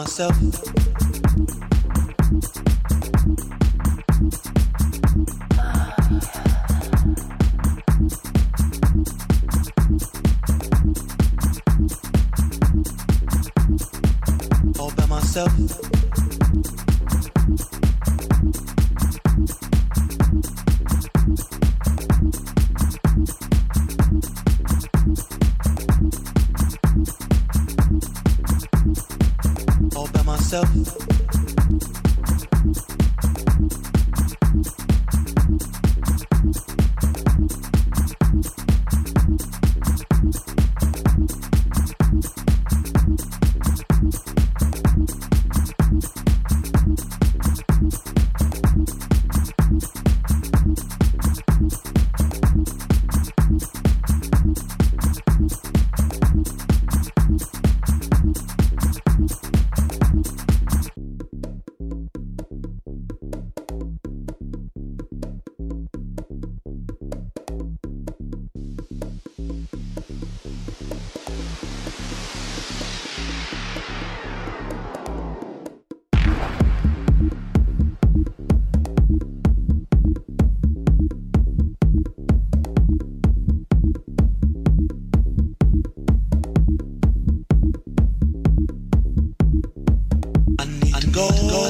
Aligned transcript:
myself. 0.00 0.34
All 14.78 14.90
by 14.92 15.06
myself. 15.06 15.89
By 30.62 31.09
go, 91.20 91.28
go, 91.50 91.69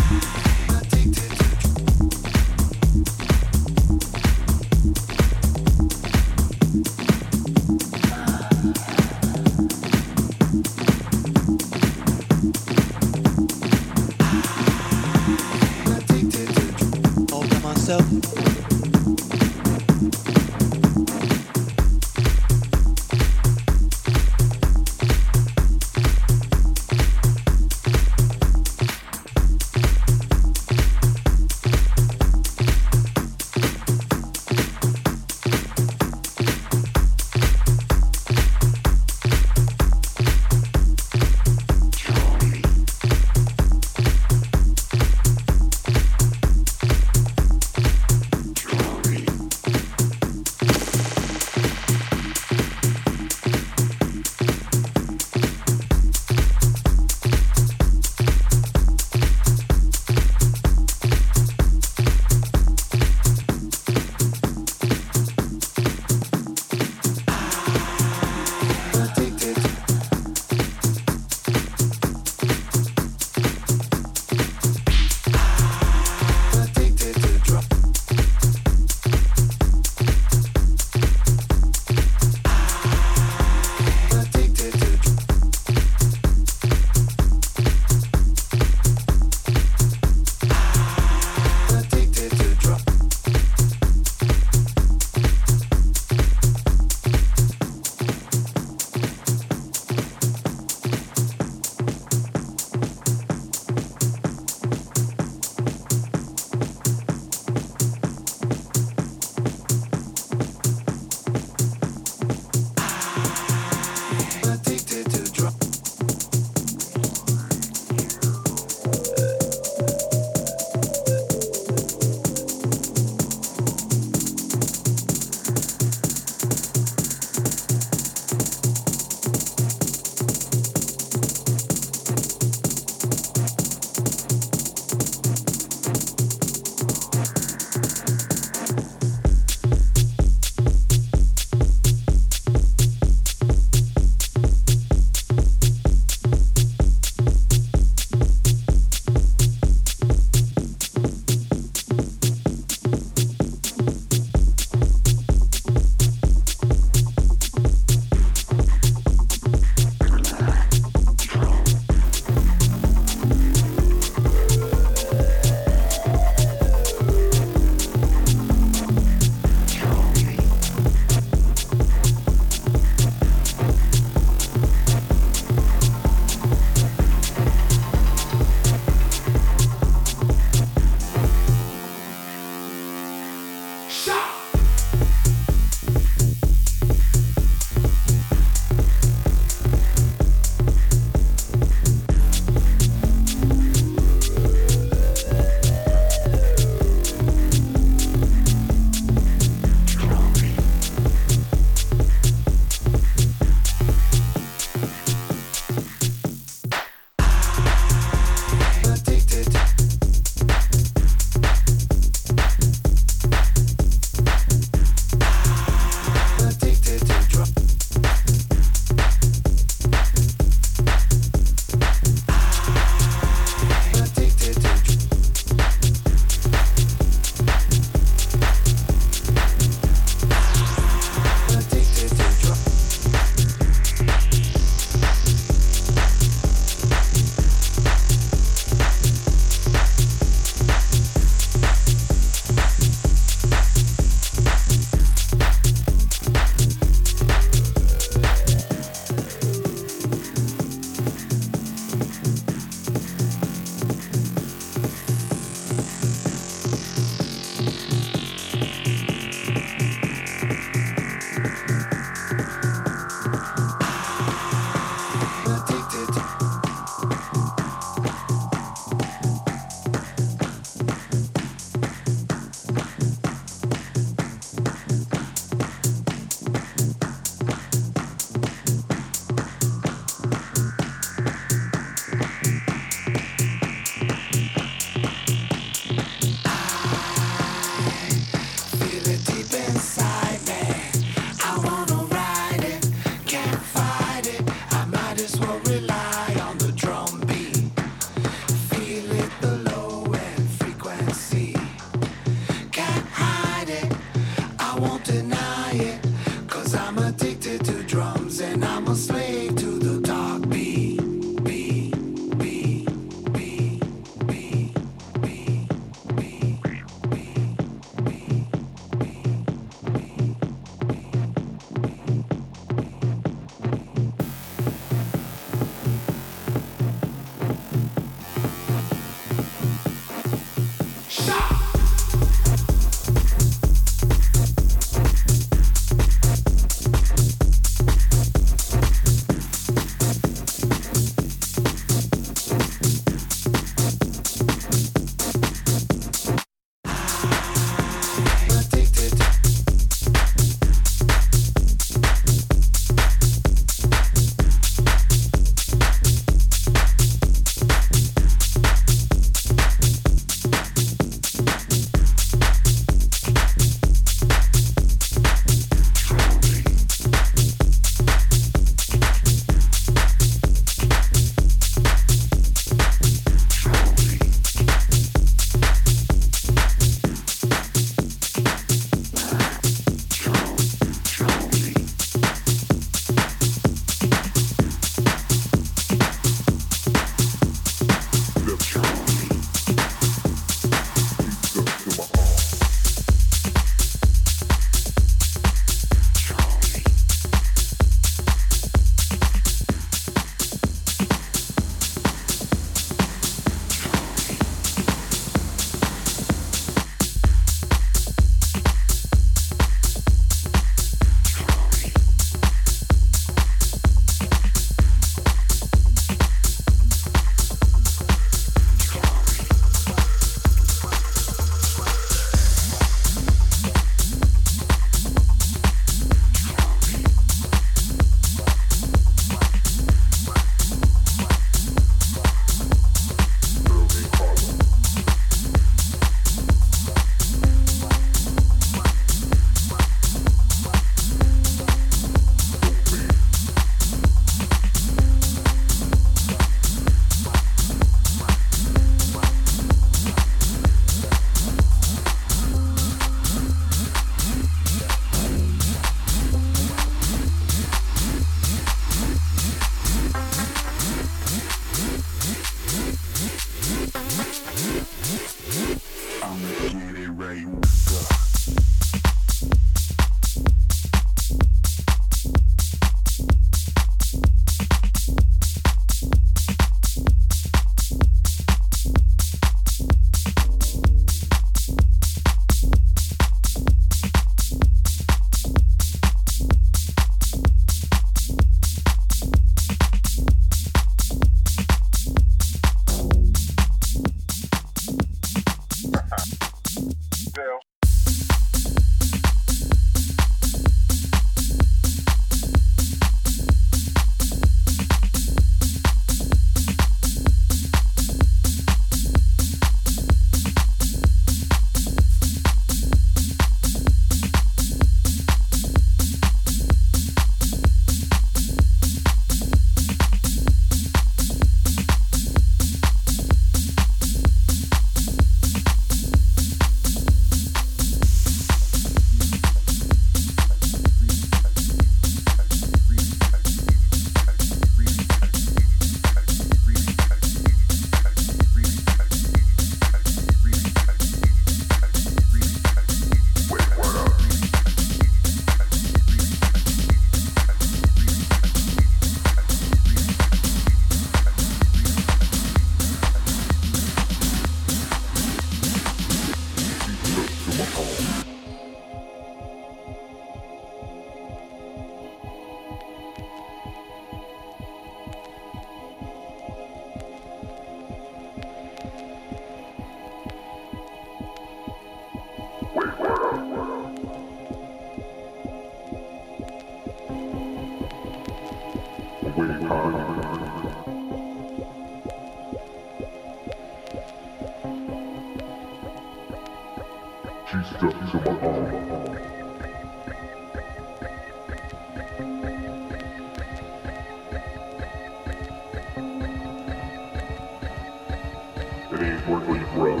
Dave 599.04 599.28
Workley 599.28 599.58
bro. 599.74 600.00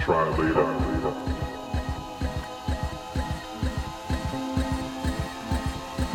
Try 0.00 0.28
later. 0.38 0.64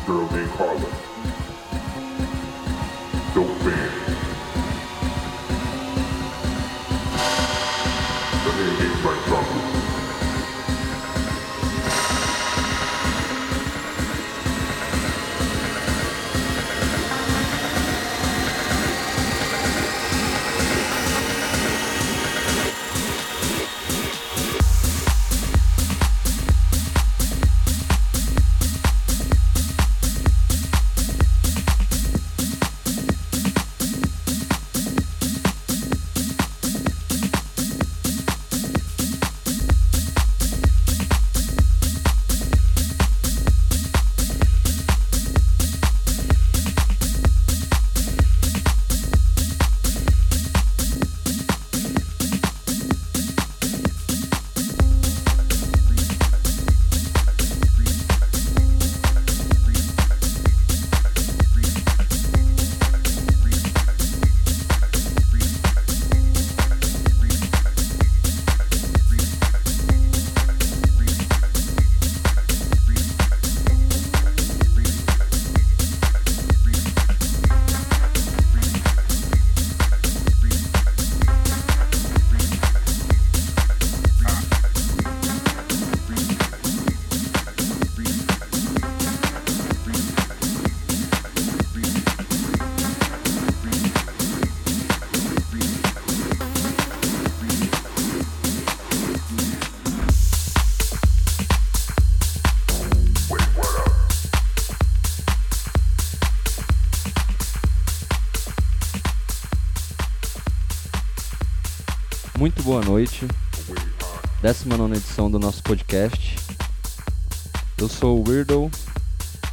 Girl 0.08 0.32
named 0.32 0.52
Carla. 0.54 1.13
Muito 112.64 112.66
boa 112.66 112.82
noite. 112.82 113.28
19 114.42 114.96
edição 114.96 115.30
do 115.30 115.38
nosso 115.38 115.62
podcast. 115.64 116.36
Eu 117.78 117.90
sou 117.90 118.20
o 118.20 118.30
Weirdo, 118.30 118.72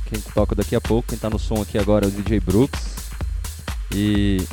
quem 0.07 0.21
toca 0.21 0.55
daqui 0.55 0.77
a 0.77 0.81
pouco, 0.81 1.09
quem 1.09 1.19
tá 1.19 1.29
no 1.29 1.39
som 1.39 1.61
aqui 1.61 1.77
agora 1.77 2.05
é 2.05 2.09
o 2.09 2.11
DJ 2.11 2.41
Brooks. 2.41 2.97
E. 3.93 4.47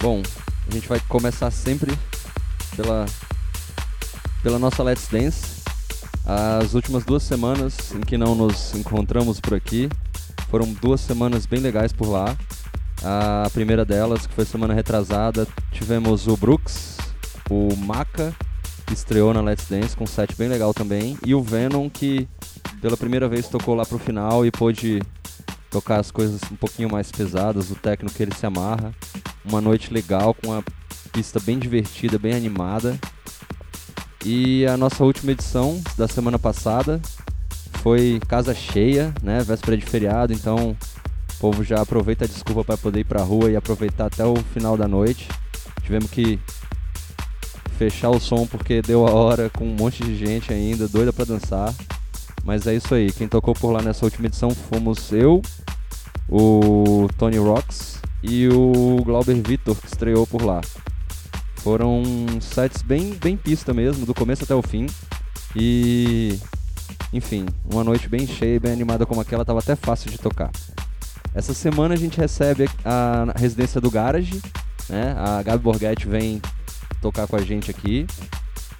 Bom, 0.00 0.22
a 0.68 0.74
gente 0.74 0.88
vai 0.88 1.00
começar 1.08 1.50
sempre 1.50 1.96
pela, 2.76 3.06
pela 4.42 4.58
nossa 4.58 4.82
Let's 4.82 5.08
Dance. 5.08 5.62
As 6.24 6.74
últimas 6.74 7.04
duas 7.04 7.22
semanas 7.22 7.92
em 7.92 8.00
que 8.00 8.18
não 8.18 8.34
nos 8.34 8.74
encontramos 8.74 9.40
por 9.40 9.54
aqui 9.54 9.88
foram 10.50 10.72
duas 10.72 11.00
semanas 11.00 11.46
bem 11.46 11.60
legais 11.60 11.92
por 11.92 12.08
lá. 12.08 12.36
A 13.02 13.48
primeira 13.50 13.84
delas, 13.84 14.26
que 14.26 14.34
foi 14.34 14.44
semana 14.44 14.72
retrasada, 14.72 15.46
tivemos 15.72 16.26
o 16.26 16.36
Brooks 16.36 16.63
o 17.50 17.74
Maka, 17.76 18.34
que 18.86 18.94
estreou 18.94 19.32
na 19.32 19.40
Let's 19.40 19.68
Dance 19.68 19.96
com 19.96 20.04
um 20.04 20.06
set 20.06 20.34
bem 20.36 20.48
legal 20.48 20.74
também, 20.74 21.18
e 21.24 21.34
o 21.34 21.42
Venom, 21.42 21.88
que 21.88 22.28
pela 22.80 22.96
primeira 22.96 23.28
vez 23.28 23.48
tocou 23.48 23.74
lá 23.74 23.84
pro 23.84 23.98
final 23.98 24.44
e 24.44 24.50
pôde 24.50 25.00
tocar 25.70 25.98
as 25.98 26.10
coisas 26.10 26.40
um 26.52 26.56
pouquinho 26.56 26.90
mais 26.90 27.10
pesadas, 27.10 27.70
o 27.70 27.74
técnico 27.74 28.14
que 28.14 28.22
ele 28.22 28.34
se 28.34 28.46
amarra. 28.46 28.94
Uma 29.44 29.60
noite 29.60 29.92
legal 29.92 30.32
com 30.34 30.52
a 30.52 30.62
pista 31.12 31.40
bem 31.40 31.58
divertida, 31.58 32.18
bem 32.18 32.34
animada. 32.34 32.98
E 34.24 34.64
a 34.66 34.76
nossa 34.76 35.04
última 35.04 35.32
edição 35.32 35.82
da 35.98 36.08
semana 36.08 36.38
passada 36.38 37.00
foi 37.82 38.20
casa 38.28 38.54
cheia, 38.54 39.12
né? 39.22 39.42
Véspera 39.42 39.76
de 39.76 39.84
feriado, 39.84 40.32
então 40.32 40.70
o 40.70 41.38
povo 41.38 41.62
já 41.62 41.82
aproveita 41.82 42.24
a 42.24 42.28
desculpa 42.28 42.64
para 42.64 42.76
poder 42.76 43.00
ir 43.00 43.04
pra 43.04 43.22
rua 43.22 43.50
e 43.50 43.56
aproveitar 43.56 44.06
até 44.06 44.24
o 44.24 44.36
final 44.54 44.76
da 44.76 44.88
noite. 44.88 45.28
Tivemos 45.82 46.10
que 46.10 46.38
fechar 47.74 48.10
o 48.10 48.20
som 48.20 48.46
porque 48.46 48.80
deu 48.80 49.06
a 49.06 49.10
hora 49.12 49.50
com 49.50 49.64
um 49.64 49.74
monte 49.74 50.02
de 50.02 50.16
gente 50.16 50.52
ainda, 50.52 50.88
doida 50.88 51.12
para 51.12 51.24
dançar. 51.24 51.74
Mas 52.44 52.66
é 52.66 52.74
isso 52.74 52.94
aí, 52.94 53.10
quem 53.12 53.26
tocou 53.26 53.54
por 53.54 53.70
lá 53.70 53.82
nessa 53.82 54.04
última 54.04 54.26
edição 54.26 54.50
fomos 54.50 55.12
eu, 55.12 55.40
o 56.28 57.08
Tony 57.18 57.38
Rocks 57.38 57.98
e 58.22 58.48
o 58.48 59.02
Glauber 59.04 59.40
Vitor, 59.42 59.76
que 59.76 59.86
estreou 59.86 60.26
por 60.26 60.42
lá. 60.42 60.60
Foram 61.56 62.02
sets 62.40 62.82
bem, 62.82 63.14
bem 63.14 63.36
pista 63.36 63.72
mesmo, 63.72 64.04
do 64.04 64.14
começo 64.14 64.44
até 64.44 64.54
o 64.54 64.60
fim. 64.60 64.86
E 65.56 66.38
enfim, 67.12 67.46
uma 67.72 67.84
noite 67.84 68.08
bem 68.08 68.26
cheia 68.26 68.60
bem 68.60 68.72
animada 68.72 69.06
como 69.06 69.20
aquela, 69.20 69.44
tava 69.44 69.60
até 69.60 69.74
fácil 69.74 70.10
de 70.10 70.18
tocar. 70.18 70.50
Essa 71.34 71.54
semana 71.54 71.94
a 71.94 71.96
gente 71.96 72.18
recebe 72.18 72.68
a 72.84 73.32
residência 73.36 73.80
do 73.80 73.90
Garage, 73.90 74.40
né? 74.88 75.14
A 75.16 75.42
Gabi 75.42 75.62
Borghetti 75.62 76.06
vem 76.06 76.42
tocar 77.04 77.26
com 77.26 77.36
a 77.36 77.42
gente 77.42 77.70
aqui. 77.70 78.06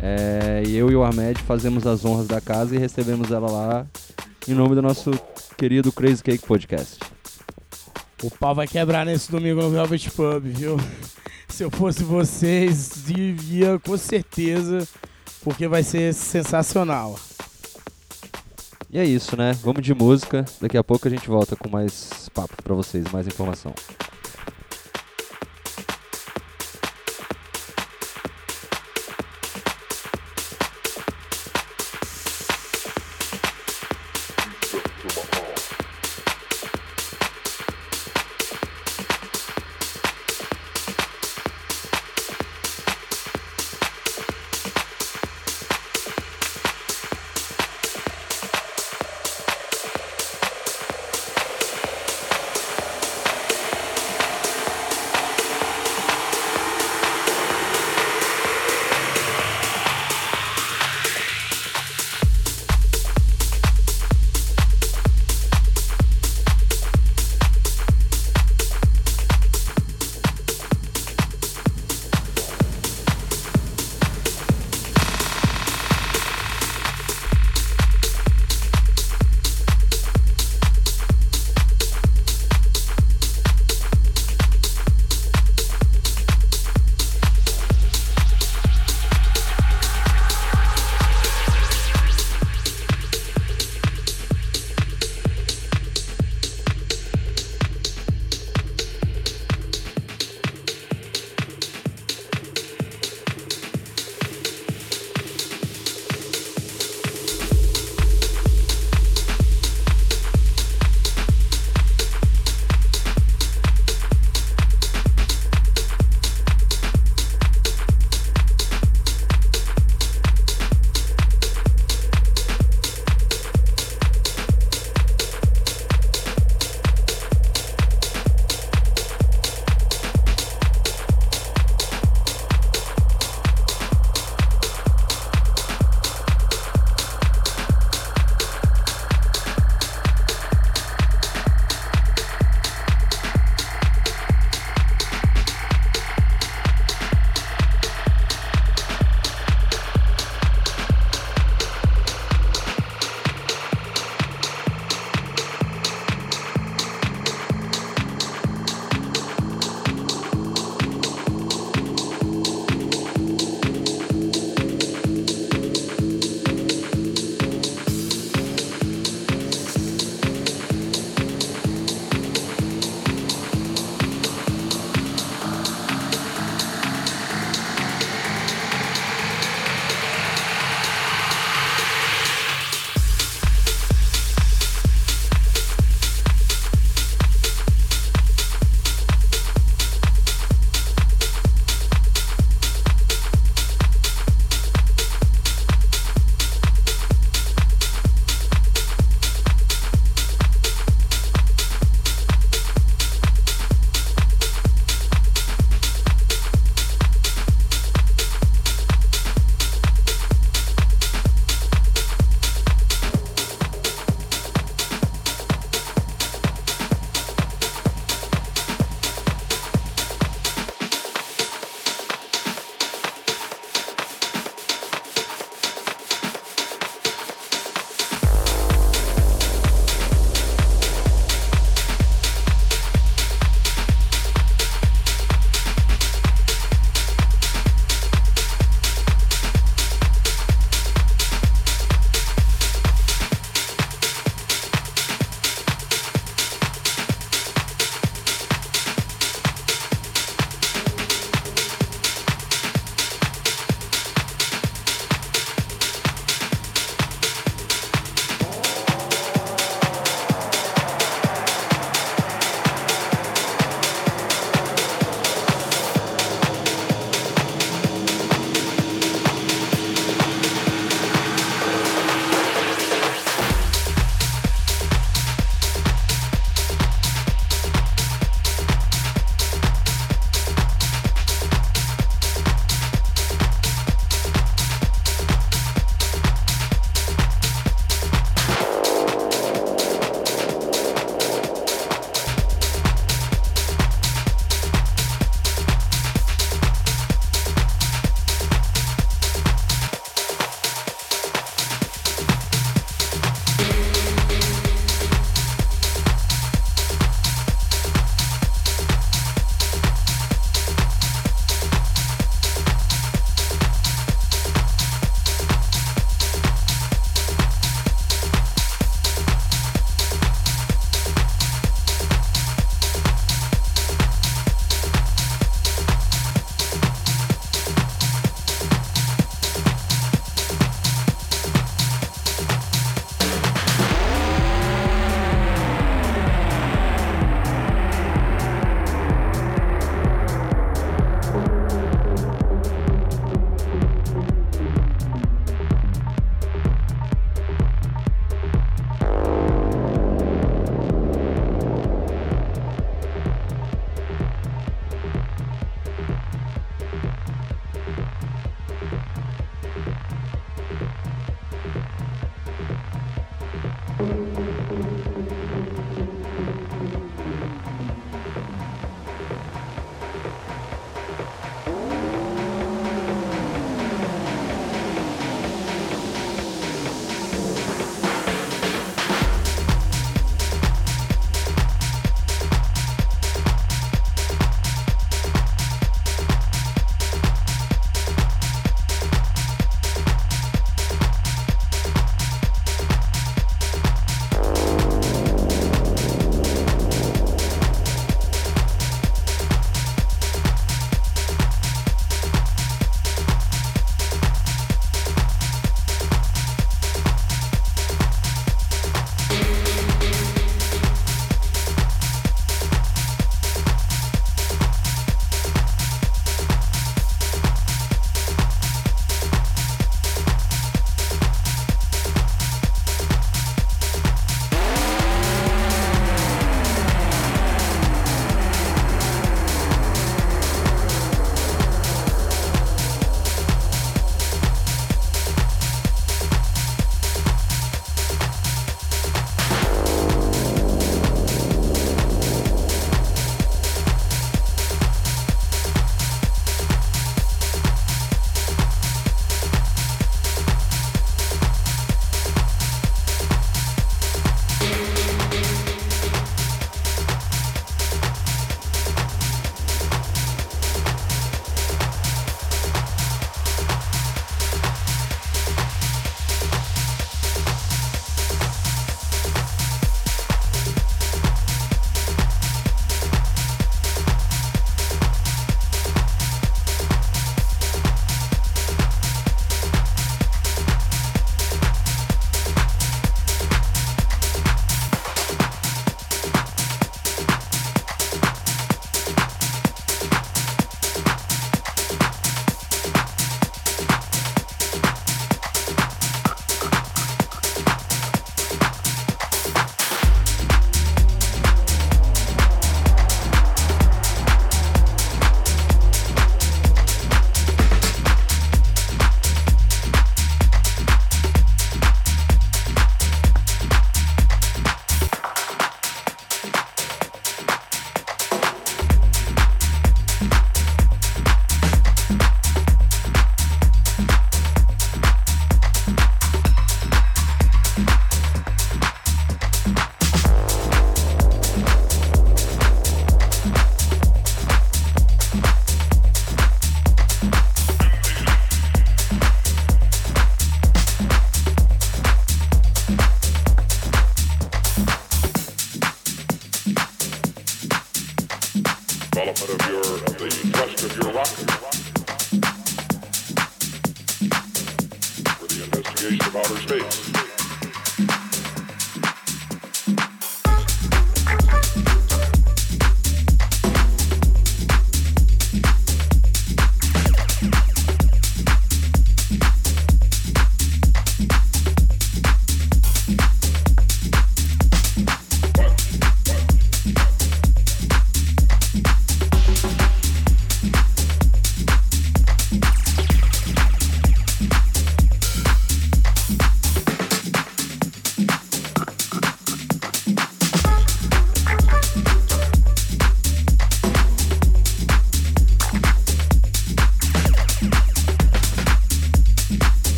É, 0.00 0.64
e 0.66 0.76
eu 0.76 0.90
e 0.90 0.96
o 0.96 1.04
Ahmed 1.04 1.40
fazemos 1.42 1.86
as 1.86 2.04
honras 2.04 2.26
da 2.26 2.40
casa 2.40 2.74
e 2.74 2.78
recebemos 2.78 3.30
ela 3.30 3.48
lá 3.48 3.86
em 4.48 4.54
nome 4.54 4.74
do 4.74 4.82
nosso 4.82 5.12
querido 5.56 5.92
Crazy 5.92 6.22
Cake 6.22 6.44
Podcast. 6.44 6.98
O 8.22 8.28
pau 8.28 8.56
vai 8.56 8.66
quebrar 8.66 9.06
nesse 9.06 9.30
domingo 9.30 9.62
no 9.62 9.70
Velvet 9.70 10.10
Pub, 10.10 10.42
viu? 10.42 10.76
Se 11.48 11.62
eu 11.62 11.70
fosse 11.70 12.02
vocês, 12.02 13.04
ia 13.08 13.78
com 13.78 13.96
certeza, 13.96 14.86
porque 15.44 15.68
vai 15.68 15.84
ser 15.84 16.12
sensacional. 16.12 17.16
E 18.90 18.98
é 18.98 19.04
isso, 19.04 19.36
né? 19.36 19.52
Vamos 19.62 19.82
de 19.82 19.94
música. 19.94 20.44
Daqui 20.60 20.76
a 20.76 20.82
pouco 20.82 21.06
a 21.06 21.10
gente 21.10 21.28
volta 21.28 21.54
com 21.54 21.68
mais 21.68 22.28
papo 22.34 22.60
para 22.62 22.74
vocês, 22.74 23.04
mais 23.12 23.28
informação. 23.28 23.72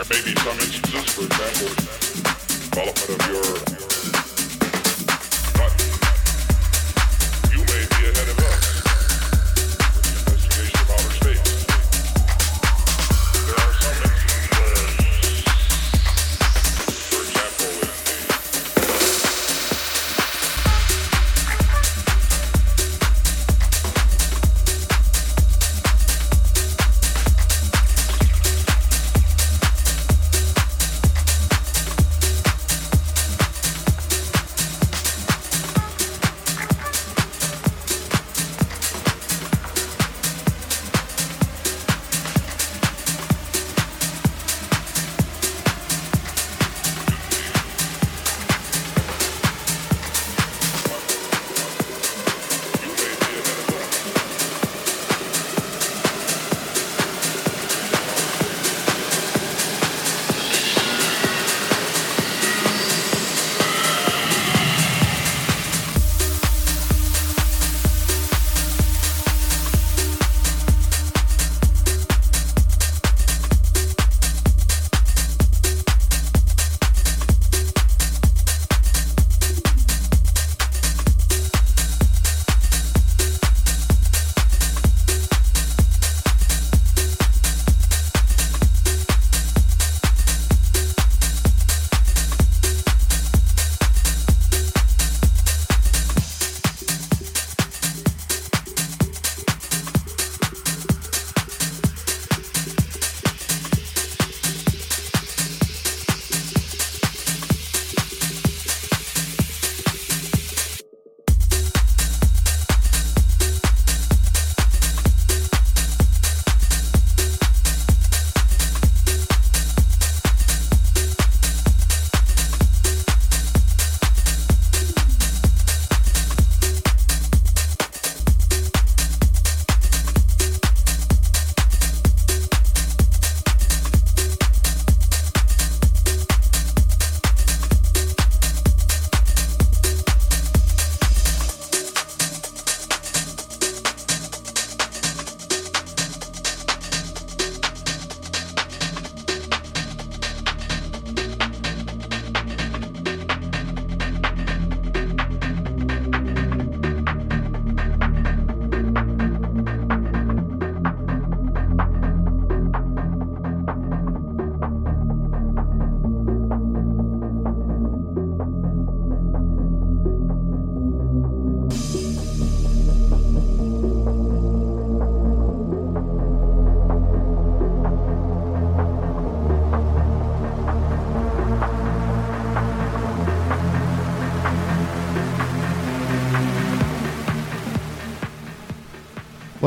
There 0.00 0.18
may 0.18 0.32
be 0.32 0.40
some 0.40 0.58
instances, 0.60 1.12
for 1.12 1.26
example, 1.26 1.68
development 2.70 3.20
of 3.20 3.80
your 3.80 3.89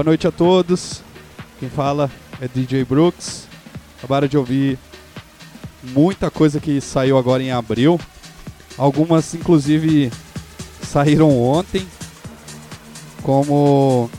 Boa 0.04 0.12
noite 0.12 0.28
a 0.28 0.32
todos. 0.34 1.02
Quem 1.62 1.70
fala 1.70 2.12
é 2.42 2.46
DJ 2.46 2.84
Brooks. 2.84 3.48
Acabaram 3.98 4.28
de 4.28 4.38
ouvir 4.38 4.78
muita 5.82 6.30
coisa 6.30 6.60
que 6.60 6.82
saiu 6.82 7.18
agora 7.18 7.42
em 7.42 7.54
abril. 7.54 7.98
Algumas, 8.78 9.34
inclusive, 9.34 10.12
saíram 10.82 11.30
ontem. 11.42 11.88
Como 13.22 14.10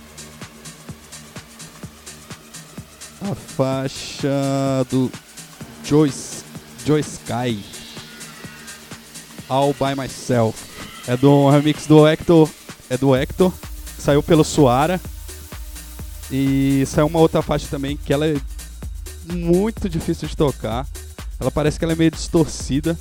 a 3.21 3.35
faixa 3.35 4.31
do 4.89 5.13
Joyce, 5.85 6.45
Joy 6.87 7.01
Sky 7.01 7.63
All 9.51 9.75
By 9.75 9.95
Myself. 9.95 10.65
É 11.07 11.15
do 11.15 11.51
remix 11.51 11.87
do 11.87 12.09
Hector, 12.09 12.49
é 12.89 12.97
do 12.97 13.15
Hector, 13.15 13.53
saiu 13.99 14.23
pelo 14.23 14.45
Suara. 14.45 14.99
E 16.37 16.85
saiu 16.87 17.07
uma 17.07 17.21
outra 17.21 17.41
faixa 17.41 17.69
também 17.71 17.97
que 17.97 18.13
ela 18.13 18.27
é 18.27 18.35
muito 19.33 19.89
difícil 19.89 20.27
de 20.27 20.37
tocar. 20.37 20.85
Ela 21.39 21.49
parece 21.49 21.79
que 21.79 21.85
ela 21.85 21.93
é 21.93 21.97
meio 21.97 22.11
distorcida. 22.11 22.99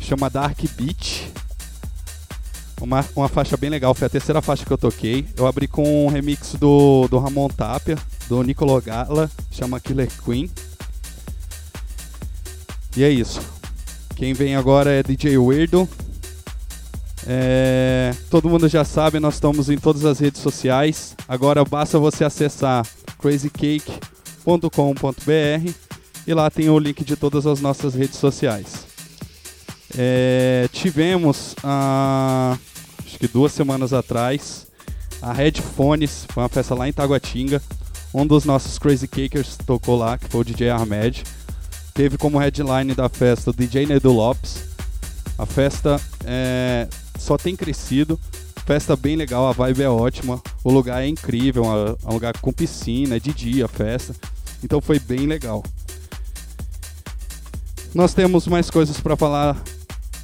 Chama 0.00 0.28
Dark 0.28 0.58
Beat. 0.76 1.30
Uma, 2.80 3.04
uma 3.14 3.28
faixa 3.28 3.56
bem 3.56 3.70
legal, 3.70 3.94
foi 3.94 4.08
a 4.08 4.10
terceira 4.10 4.42
faixa 4.42 4.66
que 4.66 4.72
eu 4.72 4.76
toquei. 4.76 5.24
Eu 5.36 5.46
abri 5.46 5.68
com 5.68 6.04
um 6.04 6.08
remix 6.08 6.56
do, 6.56 7.06
do 7.06 7.16
Ramon 7.20 7.46
Tapia, 7.48 7.96
do 8.28 8.42
Nicolo 8.42 8.82
Gala, 8.82 9.30
chama 9.52 9.78
Killer 9.78 10.08
Queen. 10.24 10.50
E 12.96 13.04
é 13.04 13.08
isso. 13.08 13.40
Quem 14.16 14.34
vem 14.34 14.56
agora 14.56 14.90
é 14.90 15.00
DJ 15.00 15.38
Weirdo. 15.38 15.88
É, 17.26 18.14
todo 18.30 18.48
mundo 18.48 18.68
já 18.68 18.84
sabe, 18.84 19.18
nós 19.18 19.34
estamos 19.34 19.70
em 19.70 19.78
todas 19.78 20.04
as 20.04 20.18
redes 20.18 20.42
sociais. 20.42 21.16
Agora 21.26 21.64
basta 21.64 21.98
você 21.98 22.24
acessar 22.24 22.86
crazycake.com.br 23.18 25.72
e 26.26 26.34
lá 26.34 26.50
tem 26.50 26.68
o 26.68 26.78
link 26.78 27.04
de 27.04 27.16
todas 27.16 27.46
as 27.46 27.60
nossas 27.60 27.94
redes 27.94 28.18
sociais. 28.18 28.86
É, 29.96 30.68
tivemos, 30.72 31.54
ah, 31.62 32.58
acho 33.04 33.18
que 33.18 33.28
duas 33.28 33.52
semanas 33.52 33.92
atrás, 33.92 34.66
a 35.22 35.32
Headphones, 35.32 36.26
foi 36.28 36.42
uma 36.42 36.48
festa 36.48 36.74
lá 36.74 36.88
em 36.88 36.92
Taguatinga. 36.92 37.62
Um 38.12 38.26
dos 38.26 38.44
nossos 38.44 38.78
Crazy 38.78 39.08
Cakers 39.08 39.56
tocou 39.66 39.96
lá, 39.96 40.18
que 40.18 40.28
foi 40.28 40.40
o 40.40 40.44
DJ 40.44 40.70
Ahmed. 40.70 41.24
Teve 41.94 42.18
como 42.18 42.38
headline 42.38 42.94
da 42.94 43.08
festa 43.08 43.50
o 43.50 43.54
DJ 43.54 43.86
Nedo 43.86 44.12
Lopes. 44.12 44.64
A 45.38 45.46
festa 45.46 46.00
é, 46.24 46.88
só 47.18 47.36
tem 47.36 47.56
crescido. 47.56 48.18
Festa 48.66 48.96
bem 48.96 49.16
legal, 49.16 49.46
a 49.46 49.52
vibe 49.52 49.82
é 49.82 49.88
ótima. 49.88 50.42
O 50.62 50.70
lugar 50.70 51.02
é 51.02 51.06
incrível, 51.06 51.64
é 51.64 52.08
um 52.08 52.14
lugar 52.14 52.36
com 52.38 52.52
piscina, 52.52 53.16
é 53.16 53.20
de 53.20 53.32
dia 53.32 53.68
festa. 53.68 54.14
Então 54.62 54.80
foi 54.80 54.98
bem 54.98 55.26
legal. 55.26 55.62
Nós 57.94 58.14
temos 58.14 58.46
mais 58.46 58.70
coisas 58.70 58.98
para 59.00 59.16
falar 59.16 59.62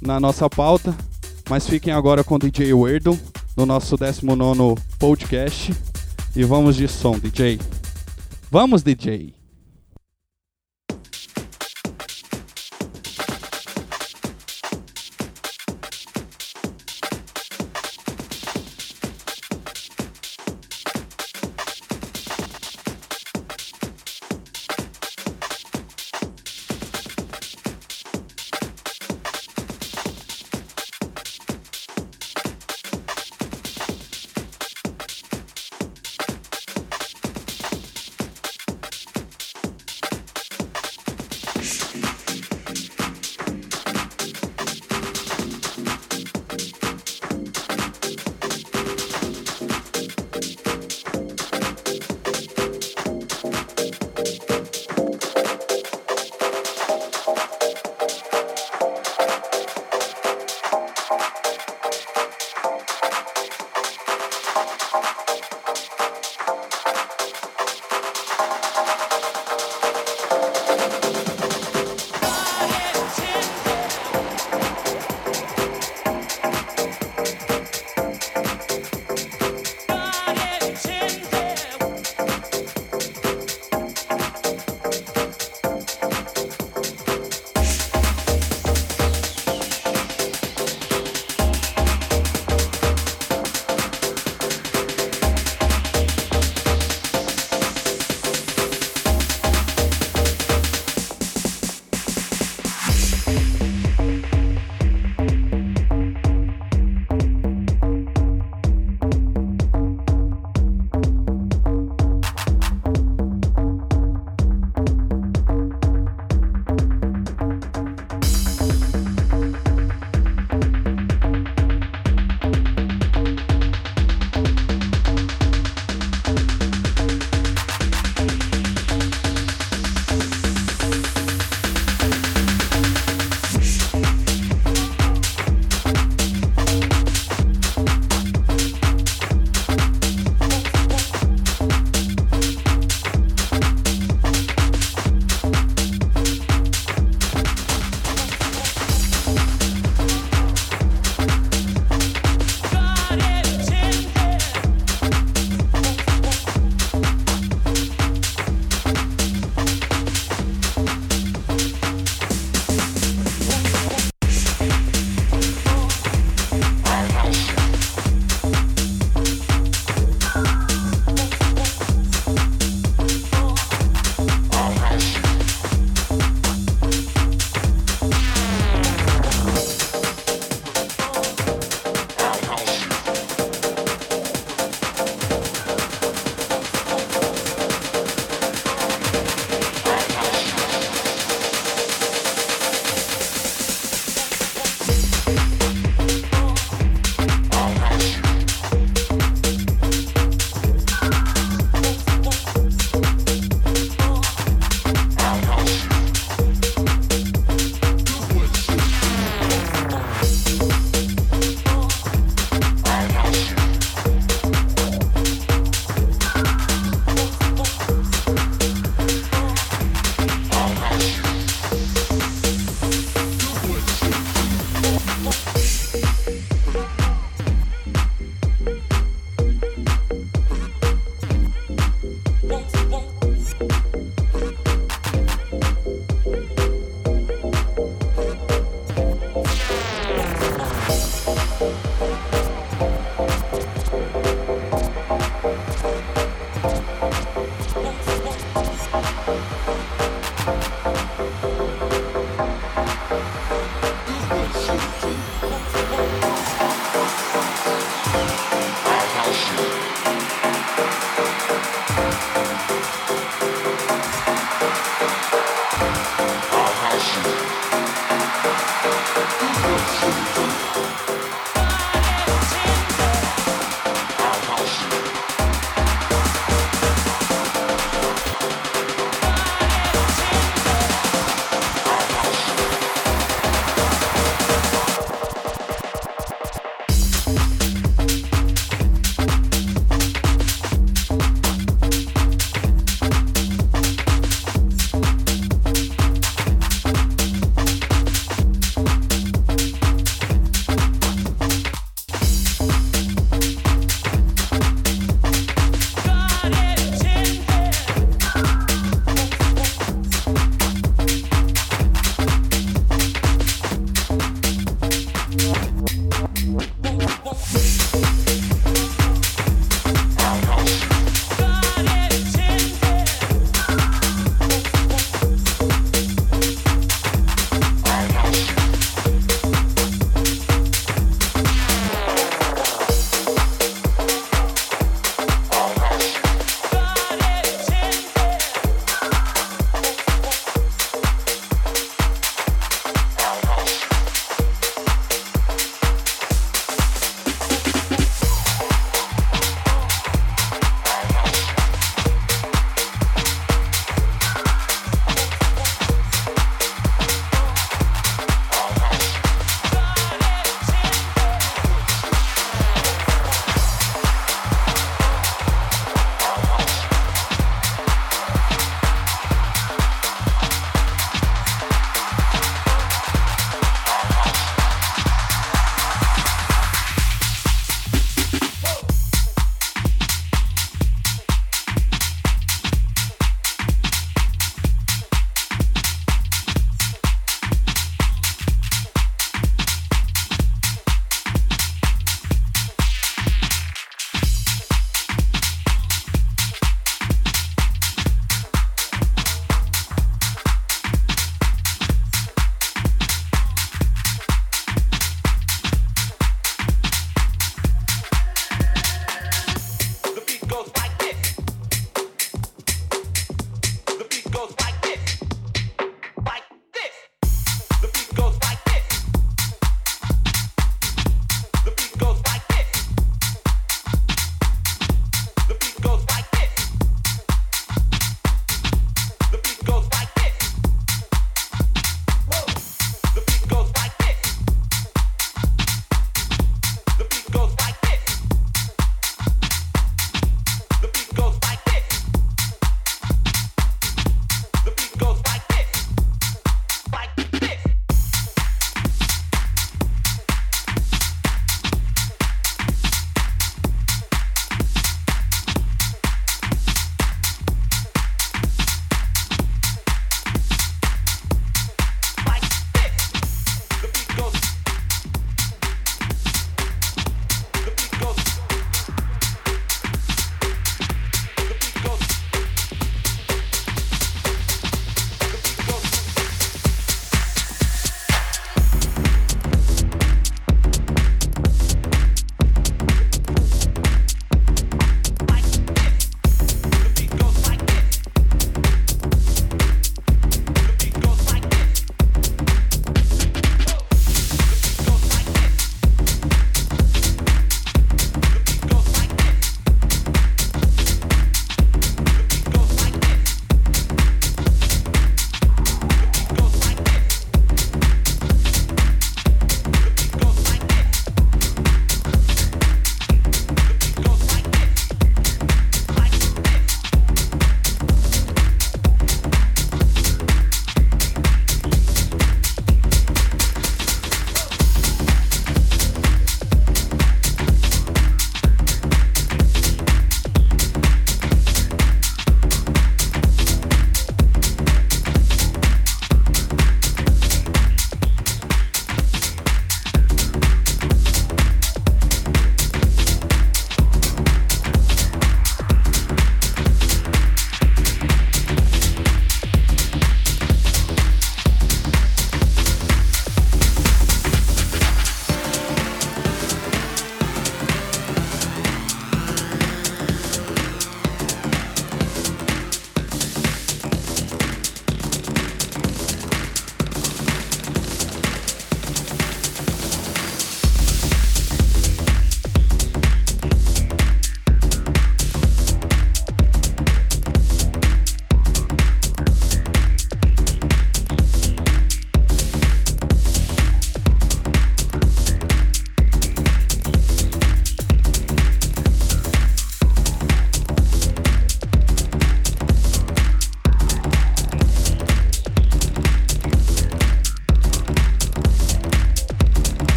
na 0.00 0.18
nossa 0.18 0.48
pauta, 0.50 0.96
mas 1.48 1.68
fiquem 1.68 1.92
agora 1.92 2.24
com 2.24 2.34
o 2.34 2.38
DJ 2.38 2.72
Weirdo 2.74 3.18
no 3.56 3.66
nosso 3.66 3.96
19 3.96 4.80
podcast. 4.98 5.72
E 6.34 6.42
vamos 6.44 6.76
de 6.76 6.88
som, 6.88 7.18
DJ. 7.18 7.60
Vamos, 8.50 8.82
DJ. 8.82 9.41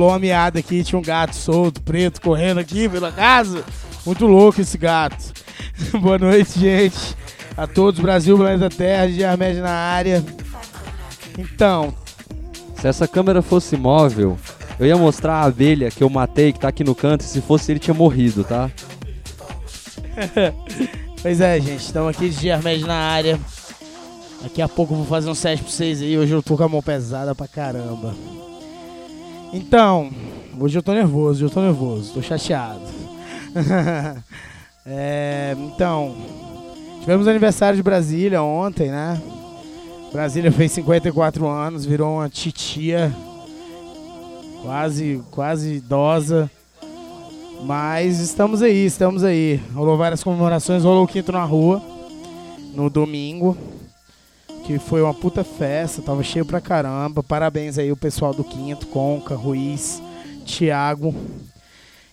Rolou 0.00 0.14
uma 0.14 0.18
miada 0.18 0.58
aqui, 0.58 0.82
tinha 0.82 0.98
um 0.98 1.02
gato 1.02 1.36
solto, 1.36 1.82
preto, 1.82 2.22
correndo 2.22 2.58
aqui 2.58 2.88
pela 2.88 3.12
casa. 3.12 3.62
Muito 4.06 4.26
louco 4.26 4.58
esse 4.62 4.78
gato. 4.78 5.32
Boa 6.00 6.18
noite, 6.18 6.58
gente. 6.58 7.14
A 7.54 7.66
todos, 7.66 8.00
Brasil, 8.00 8.34
planeta 8.38 8.74
Terra, 8.74 9.08
de 9.08 9.22
Armédia 9.22 9.62
na 9.62 9.70
área. 9.70 10.24
Então, 11.38 11.92
Se 12.76 12.88
essa 12.88 13.06
câmera 13.06 13.42
fosse 13.42 13.76
móvel, 13.76 14.38
eu 14.78 14.86
ia 14.86 14.96
mostrar 14.96 15.34
a 15.34 15.42
abelha 15.42 15.90
que 15.90 16.02
eu 16.02 16.08
matei, 16.08 16.50
que 16.50 16.58
tá 16.58 16.68
aqui 16.68 16.82
no 16.82 16.94
canto, 16.94 17.22
se 17.22 17.42
fosse 17.42 17.70
ele 17.70 17.78
tinha 17.78 17.92
morrido, 17.92 18.42
tá? 18.42 18.70
pois 21.20 21.42
é, 21.42 21.60
gente, 21.60 21.84
estamos 21.84 22.16
aqui 22.16 22.30
de 22.30 22.50
Armédia 22.50 22.86
na 22.86 22.94
área. 22.94 23.38
Daqui 24.42 24.62
a 24.62 24.68
pouco 24.68 24.94
eu 24.94 24.98
vou 24.98 25.06
fazer 25.06 25.28
um 25.28 25.34
set 25.34 25.60
pra 25.62 25.70
vocês 25.70 26.00
aí. 26.00 26.16
Hoje 26.16 26.32
eu 26.32 26.42
tô 26.42 26.56
com 26.56 26.64
a 26.64 26.68
mão 26.68 26.80
pesada 26.80 27.34
pra 27.34 27.46
caramba. 27.46 28.14
Então, 29.52 30.10
hoje 30.58 30.78
eu 30.78 30.82
tô 30.82 30.92
nervoso, 30.92 31.44
eu 31.44 31.50
tô 31.50 31.60
nervoso, 31.60 32.14
tô 32.14 32.22
chateado. 32.22 32.82
É, 34.92 35.54
então, 35.60 36.16
tivemos 37.00 37.28
aniversário 37.28 37.76
de 37.76 37.82
Brasília 37.82 38.42
ontem, 38.42 38.90
né? 38.90 39.20
Brasília 40.10 40.50
fez 40.50 40.72
54 40.72 41.46
anos, 41.46 41.84
virou 41.84 42.14
uma 42.16 42.30
titia 42.30 43.14
quase, 44.62 45.22
quase 45.30 45.74
idosa. 45.74 46.50
Mas 47.62 48.20
estamos 48.20 48.62
aí, 48.62 48.86
estamos 48.86 49.22
aí. 49.22 49.60
Rolou 49.74 49.96
várias 49.98 50.24
comemorações, 50.24 50.82
rolou 50.82 51.04
o 51.04 51.08
quinto 51.08 51.30
na 51.30 51.44
rua 51.44 51.80
no 52.74 52.88
domingo. 52.88 53.56
Que 54.70 54.78
foi 54.78 55.02
uma 55.02 55.12
puta 55.12 55.42
festa, 55.42 56.00
tava 56.00 56.22
cheio 56.22 56.44
pra 56.46 56.60
caramba. 56.60 57.24
Parabéns 57.24 57.76
aí 57.76 57.90
o 57.90 57.96
pessoal 57.96 58.32
do 58.32 58.44
quinto, 58.44 58.86
Conca, 58.86 59.34
Ruiz, 59.34 60.00
Thiago. 60.46 61.12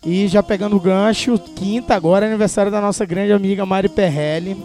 E 0.03 0.27
já 0.27 0.41
pegando 0.41 0.75
o 0.75 0.79
gancho, 0.79 1.37
quinta 1.37 1.93
agora 1.93 2.25
é 2.25 2.29
aniversário 2.29 2.71
da 2.71 2.81
nossa 2.81 3.05
grande 3.05 3.31
amiga 3.31 3.63
Mari 3.63 3.89
Perrelli. 3.89 4.57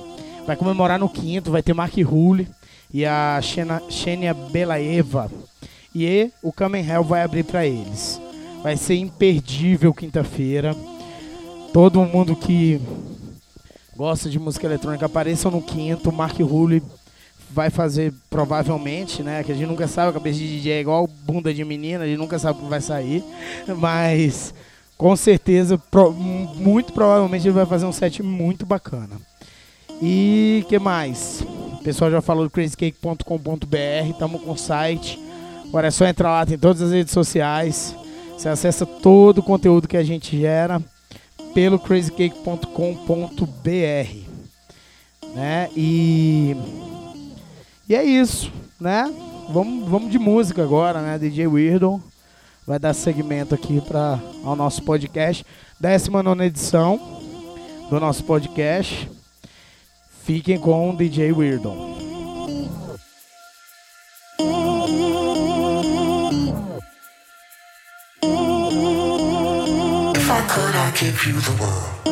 Vai 0.47 0.57
comemorar 0.57 0.99
no 0.99 1.07
quinto, 1.07 1.51
vai 1.51 1.63
ter 1.63 1.75
Mark 1.75 1.93
Rule 1.99 2.49
e 2.91 3.05
a 3.05 3.39
Xena- 3.43 3.83
Xenia 3.91 4.33
Belaeva. 4.33 5.31
E 5.95 6.31
o 6.43 6.51
Kamen 6.51 6.89
Hell 6.89 7.05
vai 7.05 7.23
abrir 7.23 7.45
pra 7.45 7.67
eles. 7.67 8.19
Vai 8.63 8.79
ser 8.79 8.95
imperdível 8.95 9.93
quinta-feira. 9.93 10.75
Todo 11.75 12.03
mundo 12.07 12.35
que 12.35 12.81
gosta 13.95 14.31
de 14.31 14.39
música 14.39 14.67
eletrônica 14.67 15.05
apareça 15.05 15.51
no 15.51 15.61
quinto. 15.61 16.11
Mark 16.11 16.39
Rule 16.41 16.83
vai 17.53 17.71
fazer 17.71 18.13
provavelmente, 18.31 19.23
né? 19.23 19.43
Que 19.45 19.53
a 19.53 19.55
gente 19.55 19.69
nunca 19.69 19.87
sabe, 19.87 20.11
a 20.11 20.13
cabeça 20.13 20.39
de 20.39 20.49
DJ 20.59 20.73
é 20.73 20.81
igual 20.81 21.07
bunda 21.07 21.53
de 21.53 21.65
menina, 21.65 22.05
a 22.05 22.07
gente 22.07 22.19
nunca 22.19 22.39
sabe 22.39 22.59
o 22.59 22.63
que 22.63 22.69
vai 22.69 22.81
sair. 22.81 23.23
Mas 23.79 24.55
com 24.97 25.15
certeza, 25.17 25.77
pro- 25.77 26.13
muito 26.13 26.93
provavelmente 26.93 27.47
ele 27.47 27.55
vai 27.55 27.67
fazer 27.67 27.85
um 27.87 27.93
set 27.93 28.23
muito 28.23 28.65
bacana. 28.65 29.21
E 30.01 30.65
que 30.69 30.79
mais? 30.79 31.45
O 31.75 31.79
pessoal 31.83 32.11
já 32.11 32.21
falou 32.21 32.45
do 32.45 32.51
crazycake.com.br, 32.51 34.11
estamos 34.11 34.41
com 34.43 34.53
o 34.53 34.57
site. 34.59 35.19
Agora 35.67 35.89
é 35.89 35.91
só 35.91 36.07
entrar 36.07 36.31
lá, 36.31 36.47
tem 36.47 36.59
todas 36.59 36.81
as 36.83 36.93
redes 36.93 37.13
sociais. 37.13 37.97
Você 38.37 38.49
acessa 38.49 38.85
todo 38.87 39.39
o 39.39 39.43
conteúdo 39.43 39.89
que 39.89 39.97
a 39.97 40.05
gente 40.05 40.39
gera 40.39 40.81
pelo 41.55 41.79
crazycake.com.br. 41.79 44.17
Né? 45.35 45.69
E 45.77 46.57
e 47.93 47.95
é 47.95 48.03
isso, 48.03 48.51
né? 48.81 49.05
Vamos, 49.51 49.87
vamos 49.87 50.11
de 50.11 50.19
música 50.19 50.63
agora, 50.63 51.03
né? 51.03 51.19
DJ 51.19 51.47
Weirdo 51.47 52.03
vai 52.67 52.79
dar 52.79 52.95
segmento 52.95 53.55
aqui 53.55 53.83
para 53.83 54.19
ao 54.43 54.57
nosso 54.57 54.83
podcast, 54.83 55.45
19 55.79 56.43
edição 56.43 56.99
do 57.91 58.01
nosso 58.01 58.25
podcast. 58.25 59.11
Fiquem 60.25 60.59
com 60.59 60.89
o 60.89 60.97
DJ 60.97 61.33
Weirdo. 61.33 61.71
I 70.31 70.45
could, 70.49 70.75
I'd 70.75 70.97
give 70.97 71.27
you 71.27 71.39
the 71.43 71.53
world. 71.61 72.05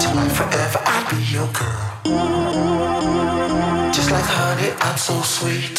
Till 0.00 0.14
like 0.14 0.30
forever, 0.30 0.80
I'd 0.86 1.10
be 1.10 1.16
your 1.30 1.46
girl. 1.52 1.88
Like 4.10 4.24
honey, 4.24 4.72
I'm 4.80 4.96
so 4.96 5.20
sweet. 5.20 5.76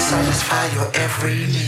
Satisfy 0.00 0.72
your 0.72 0.88
every 0.94 1.46
need. 1.46 1.58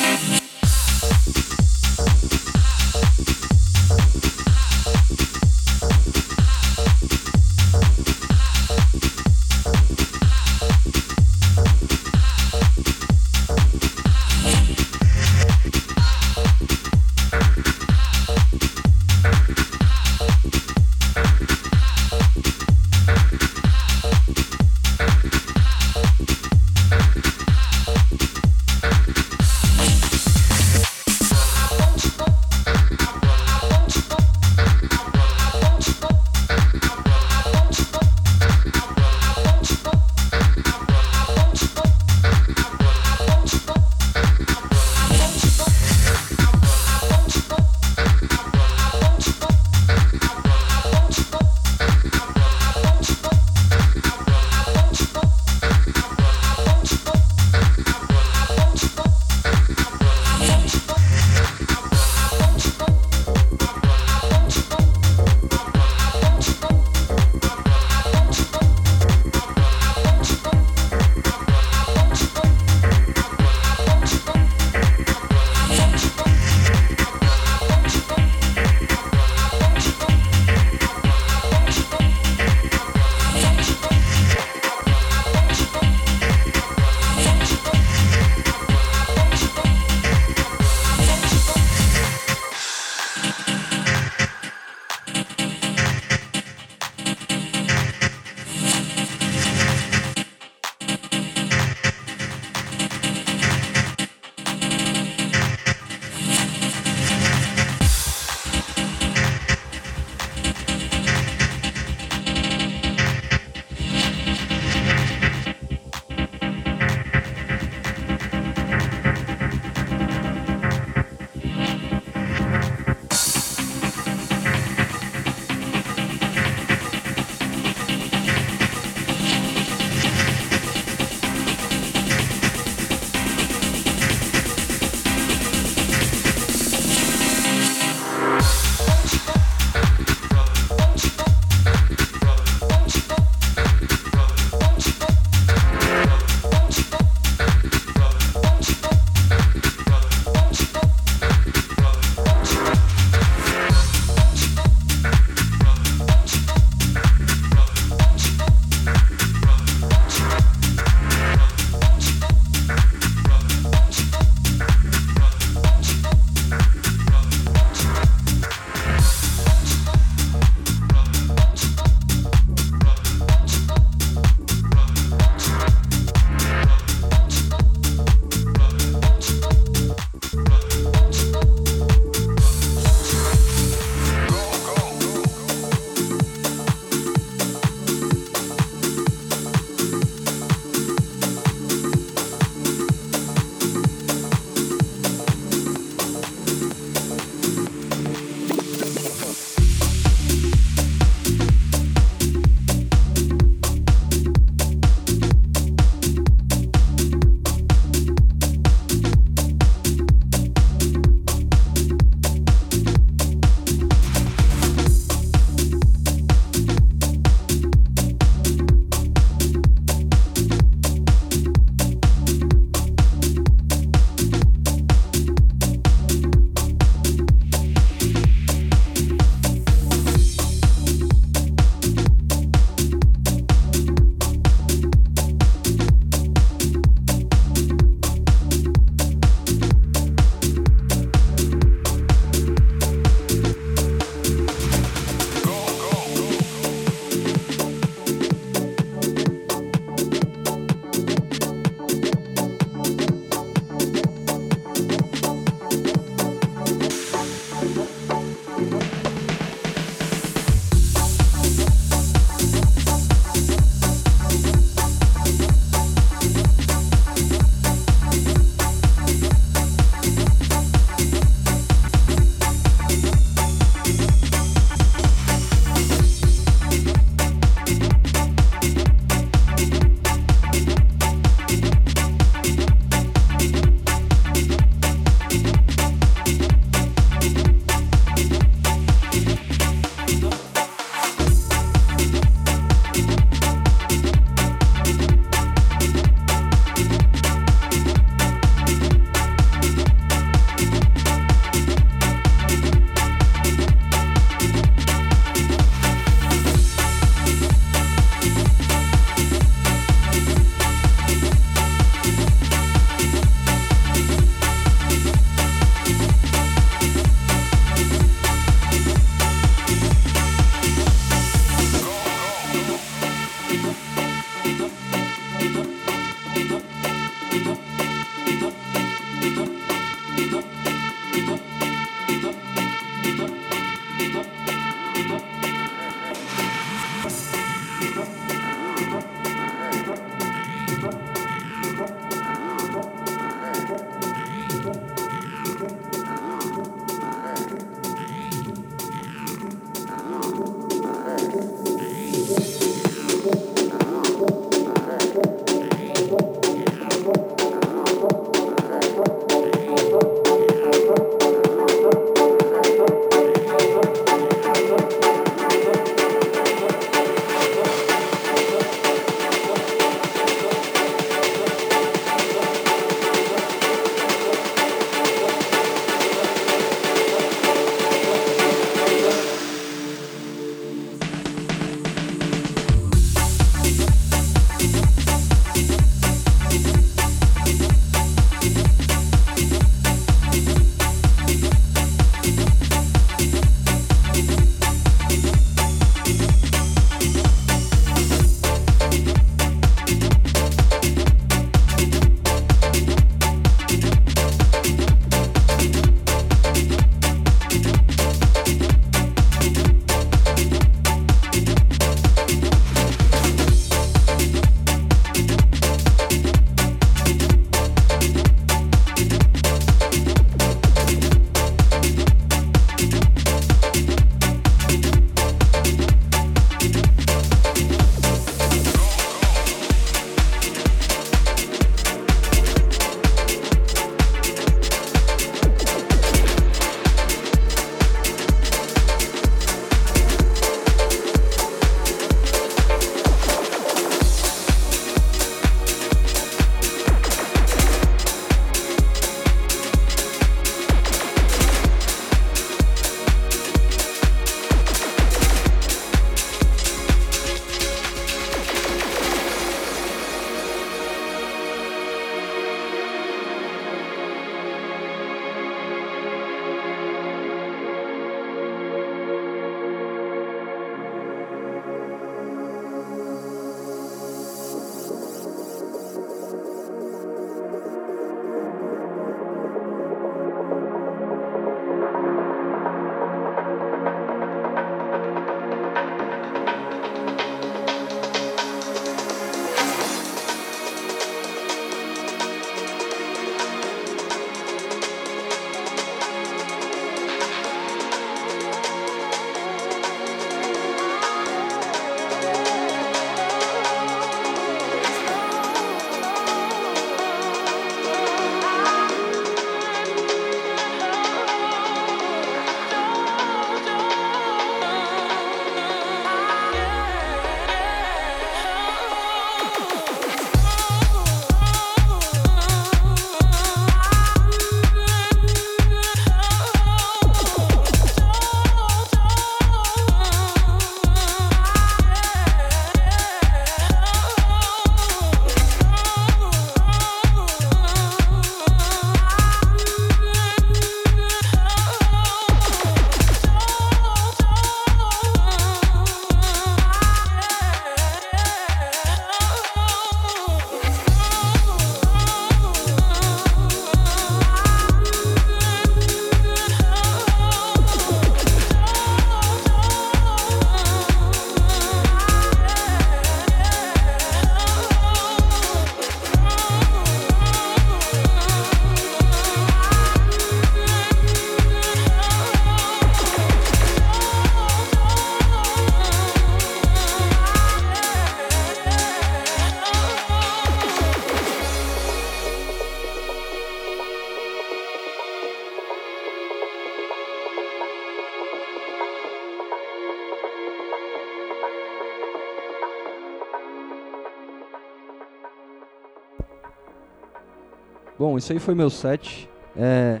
Isso 598.20 598.32
aí 598.32 598.38
foi 598.38 598.54
meu 598.54 598.70
set. 598.70 599.28
É, 599.56 600.00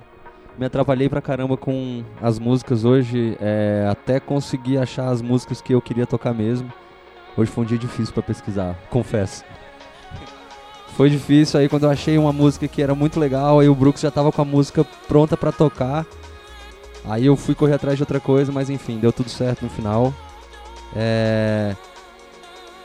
me 0.58 0.66
atrapalhei 0.66 1.08
pra 1.08 1.20
caramba 1.20 1.56
com 1.56 2.04
as 2.20 2.38
músicas 2.38 2.84
hoje, 2.84 3.36
é, 3.40 3.86
até 3.90 4.20
conseguir 4.20 4.78
achar 4.78 5.08
as 5.08 5.20
músicas 5.20 5.60
que 5.60 5.74
eu 5.74 5.80
queria 5.80 6.06
tocar 6.06 6.32
mesmo. 6.32 6.72
Hoje 7.36 7.50
foi 7.50 7.64
um 7.64 7.66
dia 7.66 7.78
difícil 7.78 8.12
pra 8.12 8.22
pesquisar, 8.22 8.76
confesso. 8.90 9.44
Foi 10.96 11.08
difícil 11.08 11.58
aí 11.58 11.68
quando 11.68 11.84
eu 11.84 11.90
achei 11.90 12.18
uma 12.18 12.32
música 12.32 12.68
que 12.68 12.82
era 12.82 12.94
muito 12.94 13.18
legal, 13.18 13.60
aí 13.60 13.68
o 13.68 13.74
Brooks 13.74 14.02
já 14.02 14.10
tava 14.10 14.30
com 14.30 14.42
a 14.42 14.44
música 14.44 14.84
pronta 15.08 15.36
pra 15.36 15.50
tocar. 15.50 16.04
Aí 17.06 17.24
eu 17.24 17.36
fui 17.36 17.54
correr 17.54 17.74
atrás 17.74 17.96
de 17.96 18.02
outra 18.02 18.20
coisa, 18.20 18.52
mas 18.52 18.68
enfim, 18.68 18.98
deu 18.98 19.12
tudo 19.12 19.30
certo 19.30 19.62
no 19.62 19.70
final. 19.70 20.12
É... 20.94 21.74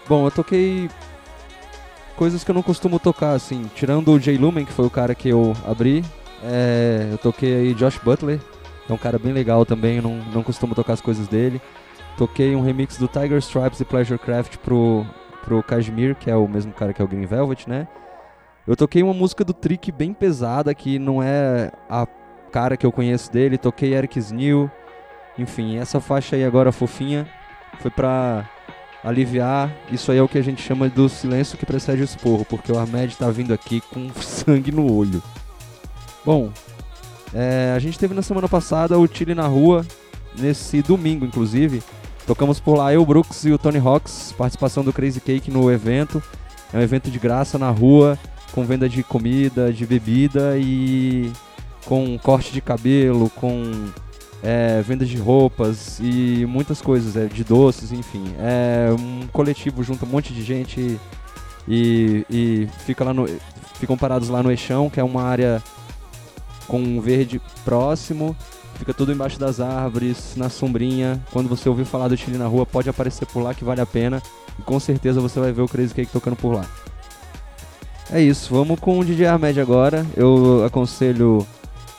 Bom, 0.08 0.26
eu 0.26 0.32
toquei 0.32 0.90
coisas 2.16 2.44
que 2.44 2.52
eu 2.52 2.56
não 2.56 2.64
costumo 2.64 3.00
tocar, 3.00 3.34
assim, 3.34 3.70
tirando 3.76 4.12
o 4.12 4.20
Jay 4.20 4.38
Lumen, 4.38 4.66
que 4.66 4.74
foi 4.74 4.86
o 4.86 4.90
cara 4.90 5.14
que 5.14 5.30
eu 5.30 5.54
abri, 5.68 6.04
é, 6.44 7.10
eu 7.12 7.18
toquei 7.18 7.56
aí 7.56 7.74
Josh 7.74 7.98
Butler, 7.98 8.40
é 8.90 8.94
um 8.94 8.98
cara 8.98 9.18
bem 9.18 9.34
legal 9.34 9.66
também, 9.66 10.00
não, 10.00 10.18
não 10.34 10.44
costumo 10.44 10.76
tocar 10.76 10.94
as 10.94 11.02
coisas 11.02 11.28
dele. 11.28 11.62
Toquei 12.18 12.56
um 12.56 12.62
remix 12.62 12.98
do 12.98 13.08
Tiger 13.08 13.40
Stripes 13.40 13.80
e 13.80 13.86
Pleasure 13.86 14.20
Craft 14.20 14.58
pro, 14.58 15.06
pro 15.44 15.64
Kashmir, 15.64 16.16
que 16.16 16.30
é 16.30 16.36
o 16.36 16.48
mesmo 16.48 16.72
cara 16.72 16.94
que 16.94 17.02
é 17.02 17.06
o 17.06 17.08
Green 17.08 17.26
Velvet, 17.26 17.68
né? 17.68 17.88
Eu 18.66 18.76
toquei 18.76 19.04
uma 19.04 19.14
música 19.14 19.44
do 19.44 19.54
Trick 19.54 19.92
bem 19.92 20.14
pesada, 20.14 20.74
que 20.74 20.98
não 20.98 21.22
é 21.22 21.72
a 21.90 22.08
cara 22.52 22.78
que 22.78 22.86
eu 22.86 22.92
conheço 22.92 23.32
dele, 23.32 23.58
toquei 23.58 23.94
Eric 23.94 24.18
Snell, 24.18 24.72
enfim, 25.38 25.78
essa 25.78 26.00
faixa 26.00 26.36
aí 26.36 26.46
agora 26.46 26.72
fofinha, 26.72 27.28
foi 27.80 27.92
pra 27.92 28.50
aliviar. 29.06 29.72
Isso 29.92 30.12
aí 30.12 30.18
é 30.18 30.22
o 30.22 30.28
que 30.28 30.38
a 30.38 30.44
gente 30.44 30.62
chama 30.62 30.90
do 30.90 31.08
silêncio 31.08 31.58
que 31.58 31.66
precede 31.66 32.02
o 32.02 32.06
esporro, 32.06 32.44
porque 32.44 32.72
o 32.72 32.80
Ahmed 32.80 33.16
tá 33.16 33.30
vindo 33.30 33.54
aqui 33.54 33.80
com 33.80 34.10
sangue 34.20 34.72
no 34.72 34.92
olho. 34.92 35.22
Bom, 36.26 36.52
é, 37.34 37.72
a 37.76 37.80
gente 37.80 38.00
teve 38.00 38.16
na 38.16 38.24
semana 38.24 38.50
passada 38.50 38.98
o 38.98 39.08
Chile 39.08 39.36
na 39.36 39.46
rua, 39.46 39.86
nesse 40.38 40.82
domingo 40.82 41.24
inclusive. 41.24 41.84
Tocamos 42.26 42.60
por 42.60 42.76
lá 42.76 42.92
eu, 42.92 43.06
Brooks 43.06 43.46
e 43.46 43.52
o 43.52 43.58
Tony 43.58 43.78
Hawks, 43.78 44.34
participação 44.36 44.84
do 44.84 44.92
Crazy 44.92 45.22
Cake 45.22 45.52
no 45.52 45.72
evento. 45.72 46.22
É 46.74 46.78
um 46.78 46.82
evento 46.82 47.12
de 47.12 47.20
graça 47.20 47.60
na 47.60 47.70
rua, 47.70 48.18
com 48.52 48.66
venda 48.66 48.90
de 48.90 49.04
comida, 49.04 49.72
de 49.72 49.86
bebida 49.86 50.58
e 50.58 51.32
com 51.86 52.18
corte 52.18 52.52
de 52.52 52.62
cabelo, 52.62 53.30
com 53.30 53.92
é, 54.46 54.80
venda 54.84 55.04
de 55.04 55.18
roupas 55.18 56.00
e 56.00 56.46
muitas 56.46 56.80
coisas, 56.80 57.18
é, 57.18 57.26
de 57.26 57.44
doces, 57.44 57.92
enfim. 57.92 58.24
É 58.38 58.90
um 58.92 59.26
coletivo 59.28 59.84
junta 59.84 60.06
um 60.06 60.10
monte 60.10 60.32
de 60.32 60.44
gente 60.44 61.00
e, 61.68 62.24
e 62.30 62.68
fica 62.86 63.04
lá 63.04 63.12
no, 63.12 63.28
ficam 63.80 63.98
parados 63.98 64.30
lá 64.30 64.44
no 64.44 64.52
Eixão, 64.52 64.88
que 64.88 65.00
é 65.00 65.04
uma 65.04 65.24
área 65.24 65.64
com 66.68 66.80
um 66.80 67.02
verde 67.02 67.42
próximo. 67.64 68.36
Fica 68.76 68.94
tudo 68.94 69.12
embaixo 69.12 69.40
das 69.40 69.60
árvores, 69.60 70.36
na 70.36 70.50
sombrinha. 70.50 71.20
Quando 71.32 71.50
você 71.50 71.68
ouvir 71.68 71.86
falar 71.86 72.08
do 72.08 72.18
Chile 72.18 72.38
na 72.38 72.46
rua, 72.46 72.66
pode 72.66 72.88
aparecer 72.88 73.26
por 73.26 73.42
lá 73.42 73.54
que 73.54 73.64
vale 73.64 73.82
a 73.82 73.86
pena. 73.86 74.22
E 74.60 74.62
com 74.62 74.80
certeza 74.80 75.20
você 75.20 75.40
vai 75.40 75.52
ver 75.52 75.62
o 75.64 75.68
Crazy 75.68 75.94
Cake 75.94 76.12
tocando 76.12 76.36
por 76.36 76.54
lá. 76.54 76.66
É 78.12 78.22
isso, 78.22 78.54
vamos 78.54 78.80
com 78.80 79.00
o 79.00 79.06
DJ 79.06 79.26
Ahmed 79.26 79.60
agora. 79.60 80.06
Eu 80.16 80.64
aconselho 80.64 81.48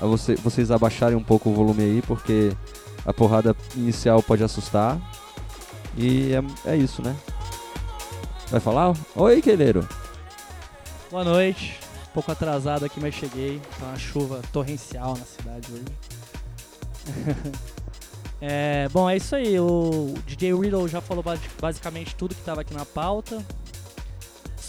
a 0.01 0.07
você, 0.07 0.35
vocês 0.37 0.71
abaixarem 0.71 1.17
um 1.17 1.23
pouco 1.23 1.51
o 1.51 1.55
volume 1.55 1.83
aí, 1.83 2.03
porque 2.07 2.53
a 3.05 3.13
porrada 3.13 3.55
inicial 3.75 4.23
pode 4.23 4.43
assustar. 4.43 4.99
E 5.97 6.33
é, 6.35 6.73
é 6.73 6.77
isso, 6.77 7.03
né? 7.03 7.17
Vai 8.51 8.61
falar? 8.61 8.95
Oi, 9.15 9.41
Queileiro. 9.43 9.87
Boa 11.11 11.25
noite. 11.25 11.79
Um 12.11 12.13
pouco 12.13 12.31
atrasado 12.33 12.85
aqui, 12.85 13.01
mas 13.01 13.15
cheguei. 13.15 13.61
Tá 13.79 13.87
uma 13.87 13.99
chuva 13.99 14.41
torrencial 14.53 15.17
na 15.17 15.25
cidade 15.25 15.69
hoje. 15.73 15.85
É, 18.39 18.87
bom, 18.93 19.09
é 19.09 19.17
isso 19.17 19.35
aí. 19.35 19.59
O 19.59 20.13
DJ 20.27 20.53
Riddle 20.55 20.87
já 20.89 21.01
falou 21.01 21.23
basi- 21.23 21.41
basicamente 21.59 22.15
tudo 22.15 22.35
que 22.35 22.41
estava 22.43 22.61
aqui 22.61 22.75
na 22.75 22.85
pauta. 22.85 23.43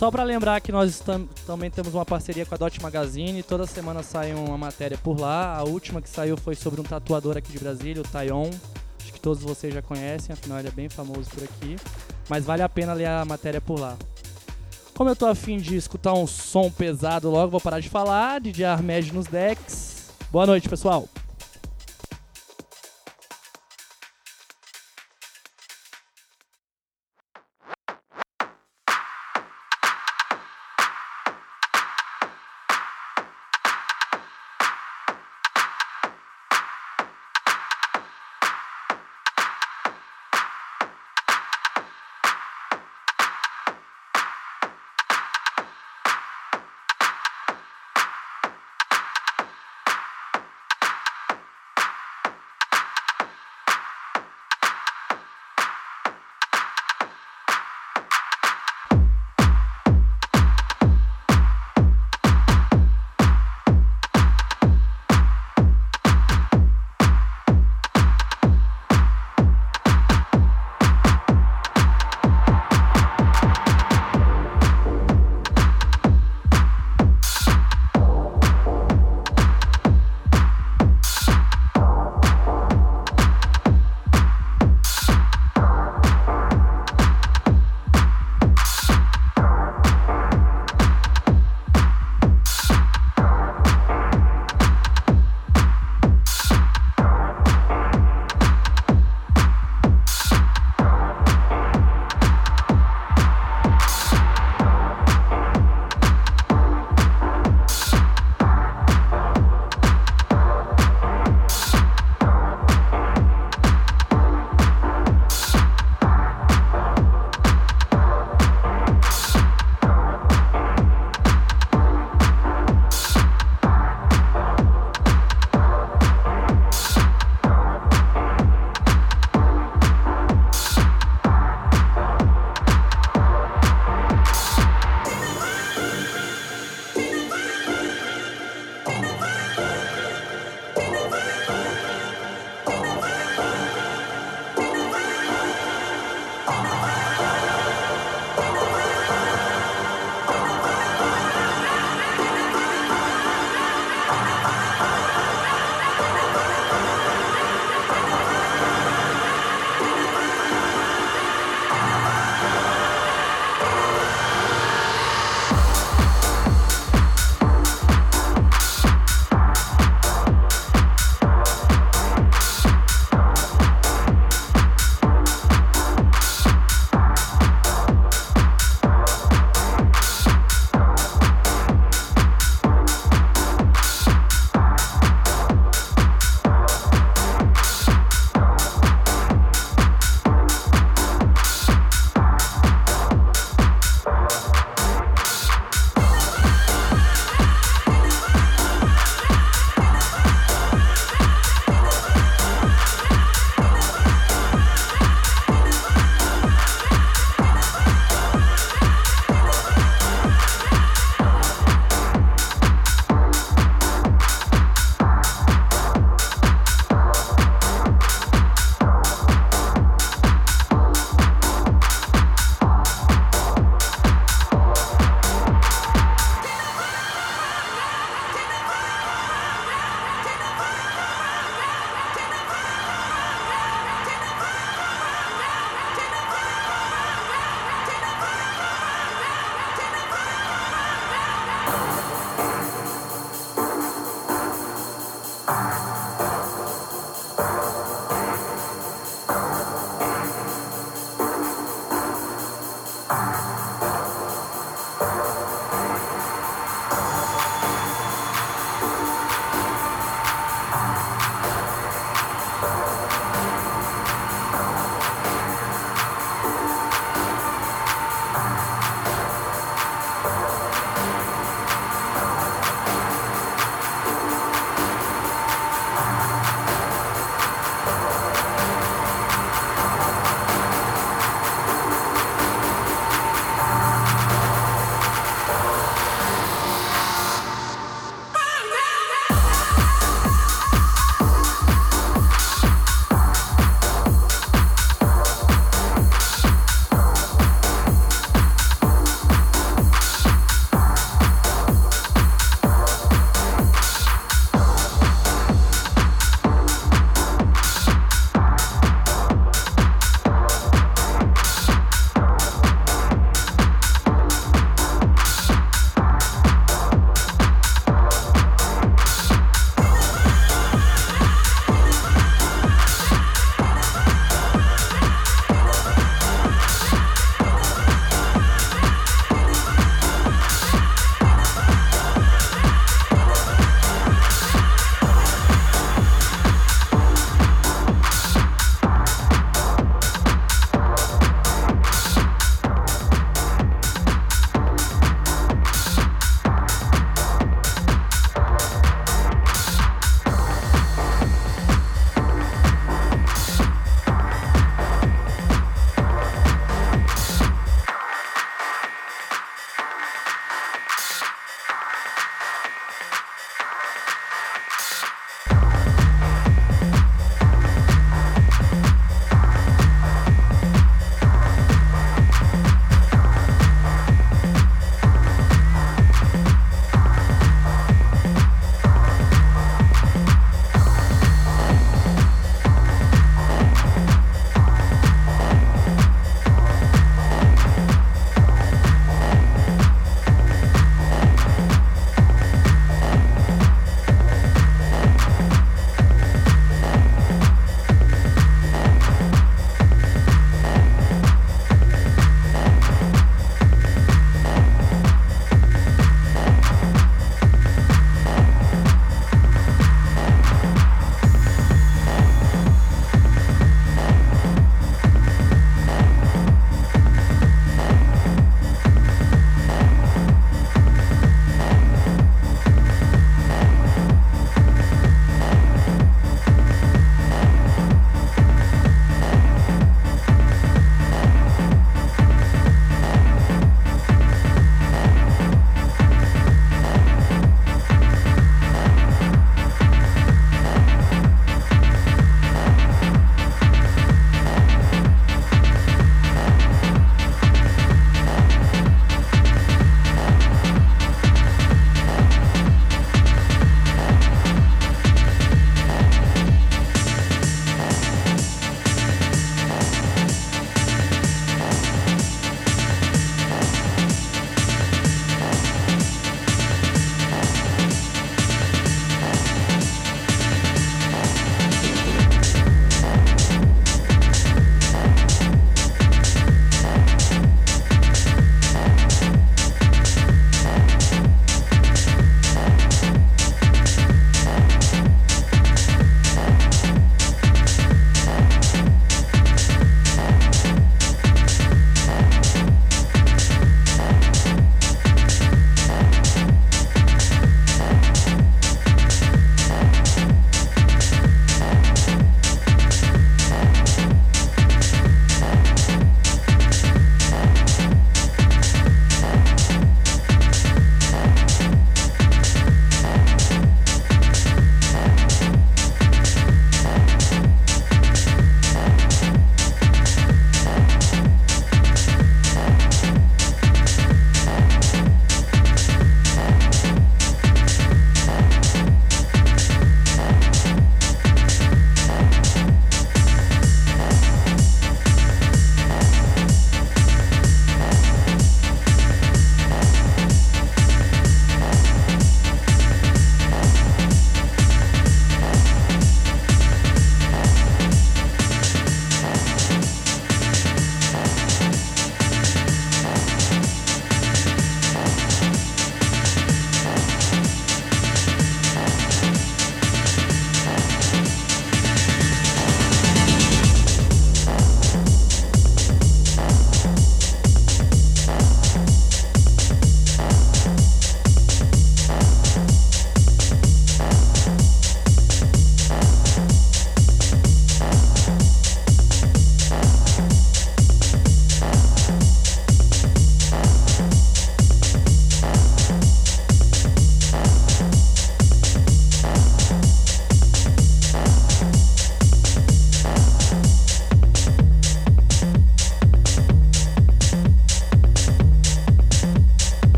Só 0.00 0.10
para 0.10 0.22
lembrar 0.22 0.62
que 0.62 0.72
nós 0.72 1.02
também 1.46 1.70
temos 1.70 1.92
uma 1.92 2.06
parceria 2.06 2.46
com 2.46 2.54
a 2.54 2.56
Dot 2.56 2.80
Magazine. 2.80 3.42
Toda 3.42 3.66
semana 3.66 4.02
sai 4.02 4.32
uma 4.32 4.56
matéria 4.56 4.96
por 4.96 5.20
lá. 5.20 5.54
A 5.54 5.62
última 5.62 6.00
que 6.00 6.08
saiu 6.08 6.38
foi 6.38 6.54
sobre 6.54 6.80
um 6.80 6.84
tatuador 6.84 7.36
aqui 7.36 7.52
de 7.52 7.58
Brasília, 7.58 8.00
o 8.00 8.08
Tayon. 8.08 8.48
Acho 8.98 9.12
que 9.12 9.20
todos 9.20 9.42
vocês 9.42 9.74
já 9.74 9.82
conhecem, 9.82 10.32
afinal 10.32 10.58
ele 10.58 10.68
é 10.68 10.70
bem 10.70 10.88
famoso 10.88 11.28
por 11.28 11.44
aqui. 11.44 11.76
Mas 12.30 12.46
vale 12.46 12.62
a 12.62 12.68
pena 12.70 12.94
ler 12.94 13.08
a 13.08 13.26
matéria 13.26 13.60
por 13.60 13.78
lá. 13.78 13.94
Como 14.94 15.10
eu 15.10 15.14
tô 15.14 15.26
afim 15.26 15.58
de 15.58 15.76
escutar 15.76 16.14
um 16.14 16.26
som 16.26 16.70
pesado 16.70 17.28
logo, 17.28 17.50
vou 17.50 17.60
parar 17.60 17.80
de 17.80 17.90
falar. 17.90 18.40
DJ 18.40 18.64
Armed 18.64 19.12
nos 19.12 19.26
decks. 19.26 20.12
Boa 20.32 20.46
noite, 20.46 20.66
pessoal. 20.66 21.06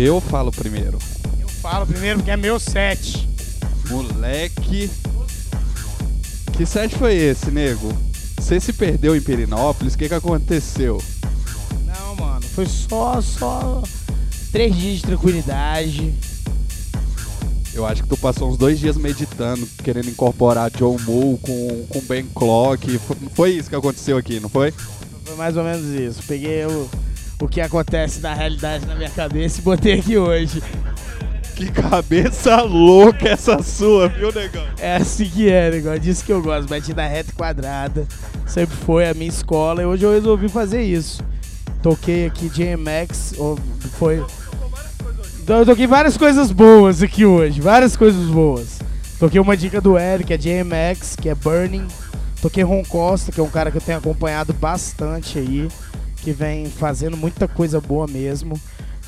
Eu 0.00 0.20
falo 0.20 0.52
primeiro. 0.52 0.96
Eu 1.40 1.48
falo 1.48 1.84
primeiro 1.84 2.20
porque 2.20 2.30
é 2.30 2.36
meu 2.36 2.60
set. 2.60 3.28
Moleque. 3.88 4.88
Que 6.56 6.64
set 6.64 6.96
foi 6.96 7.16
esse, 7.16 7.50
nego? 7.50 7.92
Você 8.36 8.60
se 8.60 8.72
perdeu 8.72 9.16
em 9.16 9.20
Perinópolis? 9.20 9.94
O 9.94 9.98
que, 9.98 10.06
que 10.08 10.14
aconteceu? 10.14 11.02
Não, 11.84 12.14
mano, 12.14 12.42
foi 12.42 12.66
só, 12.66 13.20
só 13.20 13.82
três 14.52 14.76
dias 14.76 14.96
de 14.98 15.02
tranquilidade. 15.02 16.14
Eu 17.74 17.84
acho 17.84 18.04
que 18.04 18.08
tu 18.08 18.16
passou 18.16 18.50
uns 18.50 18.56
dois 18.56 18.78
dias 18.78 18.96
meditando, 18.96 19.66
querendo 19.82 20.10
incorporar 20.10 20.70
John 20.70 20.96
Moe 21.00 21.38
com, 21.38 21.86
com 21.88 22.00
Ben 22.02 22.24
Clock. 22.36 22.98
Foi, 22.98 23.16
foi 23.34 23.50
isso 23.50 23.68
que 23.68 23.74
aconteceu 23.74 24.16
aqui, 24.16 24.38
não 24.38 24.48
foi? 24.48 24.72
Foi 25.24 25.34
mais 25.34 25.56
ou 25.56 25.64
menos 25.64 25.86
isso. 25.86 26.22
Peguei 26.22 26.64
o, 26.66 26.88
o 27.40 27.48
que 27.48 27.60
acontece 27.60 28.20
na 28.20 28.34
realidade 28.34 28.86
na 28.86 28.94
minha 28.94 29.10
cabeça 29.10 29.60
e 29.60 29.62
botei 29.62 29.94
aqui 29.94 30.16
hoje. 30.16 30.62
Que 31.54 31.72
cabeça 31.72 32.62
louca 32.62 33.28
essa 33.28 33.60
sua, 33.62 34.08
viu, 34.08 34.32
negão? 34.32 34.64
É 34.78 34.94
assim 34.94 35.28
que 35.28 35.50
é, 35.50 35.70
negócio. 35.70 35.98
Disso 35.98 36.24
que 36.24 36.32
eu 36.32 36.40
gosto. 36.40 36.68
Batida 36.68 37.04
reta 37.04 37.30
e 37.30 37.34
quadrada. 37.34 38.06
Sempre 38.46 38.76
foi 38.76 39.08
a 39.08 39.14
minha 39.14 39.28
escola 39.28 39.82
e 39.82 39.84
hoje 39.84 40.04
eu 40.04 40.12
resolvi 40.12 40.48
fazer 40.48 40.82
isso. 40.82 41.20
Toquei 41.82 42.26
aqui 42.26 42.48
JMX, 42.48 43.34
ou 43.38 43.58
foi. 43.98 44.24
Então, 45.40 45.58
Eu 45.58 45.66
toquei 45.66 45.86
várias 45.86 46.16
coisas 46.16 46.52
boas 46.52 47.02
aqui 47.02 47.24
hoje, 47.24 47.60
várias 47.60 47.96
coisas 47.96 48.26
boas. 48.26 48.78
Toquei 49.18 49.40
uma 49.40 49.56
dica 49.56 49.80
do 49.80 49.98
Eric, 49.98 50.26
que 50.28 50.34
é 50.34 50.36
JMX, 50.36 51.16
que 51.16 51.28
é 51.28 51.34
Burning. 51.34 51.88
Toquei 52.40 52.62
Ron 52.62 52.84
Costa, 52.84 53.32
que 53.32 53.40
é 53.40 53.42
um 53.42 53.50
cara 53.50 53.70
que 53.70 53.78
eu 53.78 53.80
tenho 53.80 53.98
acompanhado 53.98 54.52
bastante 54.52 55.38
aí, 55.38 55.68
que 56.22 56.32
vem 56.32 56.66
fazendo 56.66 57.16
muita 57.16 57.46
coisa 57.46 57.80
boa 57.80 58.06
mesmo. 58.06 58.60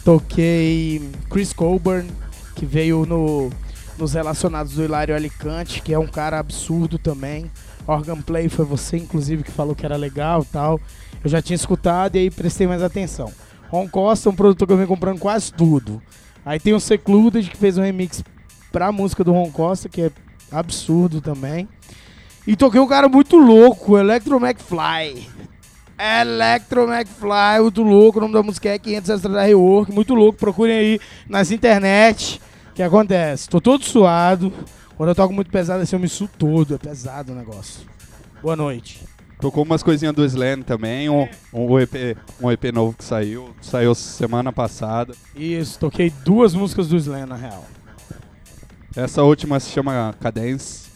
Toquei 0.04 1.10
Chris 1.28 1.52
Colburn, 1.52 2.10
que 2.54 2.64
veio 2.64 3.04
no, 3.06 3.50
nos 3.98 4.14
relacionados 4.14 4.74
do 4.74 4.84
Hilário 4.84 5.14
Alicante, 5.14 5.82
que 5.82 5.92
é 5.92 5.98
um 5.98 6.06
cara 6.06 6.38
absurdo 6.38 6.98
também. 6.98 7.50
Organ 7.86 8.20
Play 8.20 8.48
foi 8.48 8.64
você, 8.64 8.96
inclusive, 8.96 9.42
que 9.42 9.50
falou 9.50 9.74
que 9.74 9.84
era 9.84 9.96
legal 9.96 10.44
tal. 10.44 10.80
Eu 11.22 11.28
já 11.28 11.42
tinha 11.42 11.54
escutado 11.54 12.16
e 12.16 12.20
aí 12.20 12.30
prestei 12.30 12.66
mais 12.66 12.82
atenção. 12.82 13.32
Ron 13.68 13.88
Costa 13.88 14.30
um 14.30 14.34
produtor 14.34 14.66
que 14.66 14.72
eu 14.72 14.76
venho 14.76 14.88
comprando 14.88 15.18
quase 15.18 15.52
tudo. 15.52 16.02
Aí 16.44 16.58
tem 16.58 16.72
o 16.72 16.80
Secluded, 16.80 17.48
que 17.48 17.56
fez 17.56 17.76
um 17.76 17.82
remix 17.82 18.24
pra 18.72 18.90
música 18.90 19.22
do 19.22 19.32
Ron 19.32 19.50
Costa, 19.50 19.88
que 19.88 20.02
é 20.02 20.10
absurdo 20.50 21.20
também. 21.20 21.68
E 22.46 22.56
toquei 22.56 22.80
um 22.80 22.86
cara 22.86 23.08
muito 23.08 23.36
louco, 23.36 23.98
Electro 23.98 24.36
McFly. 24.38 25.28
Electro 26.20 26.90
McFly, 26.90 27.60
muito 27.62 27.82
louco. 27.82 28.18
O 28.18 28.22
nome 28.22 28.32
da 28.34 28.42
música 28.42 28.68
é 28.70 28.78
500 28.78 29.10
Extra 29.10 29.30
da 29.32 29.42
Rework. 29.42 29.92
Muito 29.92 30.14
louco. 30.14 30.38
Procurem 30.38 30.76
aí 30.76 31.00
nas 31.28 31.50
internet. 31.50 32.40
O 32.70 32.74
que 32.74 32.82
acontece? 32.82 33.48
Tô 33.48 33.60
todo 33.60 33.84
suado. 33.84 34.52
Quando 34.96 35.10
eu 35.10 35.14
toco 35.14 35.32
muito 35.32 35.50
pesado, 35.50 35.82
assim, 35.82 35.96
eu 35.96 36.00
me 36.00 36.08
suo 36.08 36.28
todo. 36.38 36.74
É 36.74 36.78
pesado 36.78 37.32
o 37.32 37.34
negócio. 37.34 37.82
Boa 38.42 38.56
noite. 38.56 39.02
Tocou 39.40 39.64
umas 39.64 39.82
coisinhas 39.82 40.14
do 40.14 40.22
Slam 40.24 40.60
também, 40.62 41.08
um, 41.08 41.26
um, 41.52 41.78
EP, 41.78 42.16
um 42.42 42.50
EP 42.50 42.64
novo 42.72 42.94
que 42.96 43.02
saiu. 43.04 43.50
Saiu 43.62 43.94
semana 43.94 44.52
passada. 44.52 45.14
Isso, 45.34 45.78
toquei 45.78 46.10
duas 46.24 46.52
músicas 46.54 46.88
do 46.88 46.96
Slam, 46.96 47.24
na 47.26 47.36
real. 47.36 47.64
Essa 48.94 49.22
última 49.22 49.58
se 49.60 49.70
chama 49.70 50.14
Cadence. 50.20 50.90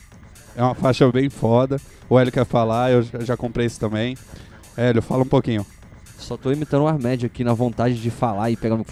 É 0.57 0.63
uma 0.63 0.75
faixa 0.75 1.11
bem 1.11 1.31
foda. 1.31 1.81
O 2.09 2.19
Hélio 2.19 2.31
quer 2.33 2.45
falar, 2.45 2.91
eu 2.93 3.03
já- 3.03 3.21
já 3.21 3.37
comprei 3.37 3.67
isso 3.67 3.81
também. 3.81 4.17
Hélio, 4.77 5.03
fala 5.03 5.23
um 5.23 5.27
pouquinho. 5.27 5.65
Só 6.19 6.37
tô 6.37 6.51
imitando 6.51 6.83
o 6.83 6.89
Armédio 6.89 7.27
aqui 7.27 7.45
na 7.45 7.53
vontade 7.53 8.01
de 8.01 8.11
falar 8.11 8.51
e 8.51 8.57
pegar 8.57 8.77
no. 8.77 8.87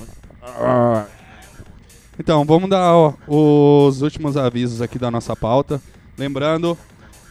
Então, 2.18 2.44
vamos 2.44 2.68
dar 2.68 2.94
ó, 2.94 3.14
os 3.26 4.02
últimos 4.02 4.36
avisos 4.36 4.80
aqui 4.82 4.98
da 4.98 5.10
nossa 5.10 5.34
pauta. 5.34 5.80
Lembrando, 6.16 6.76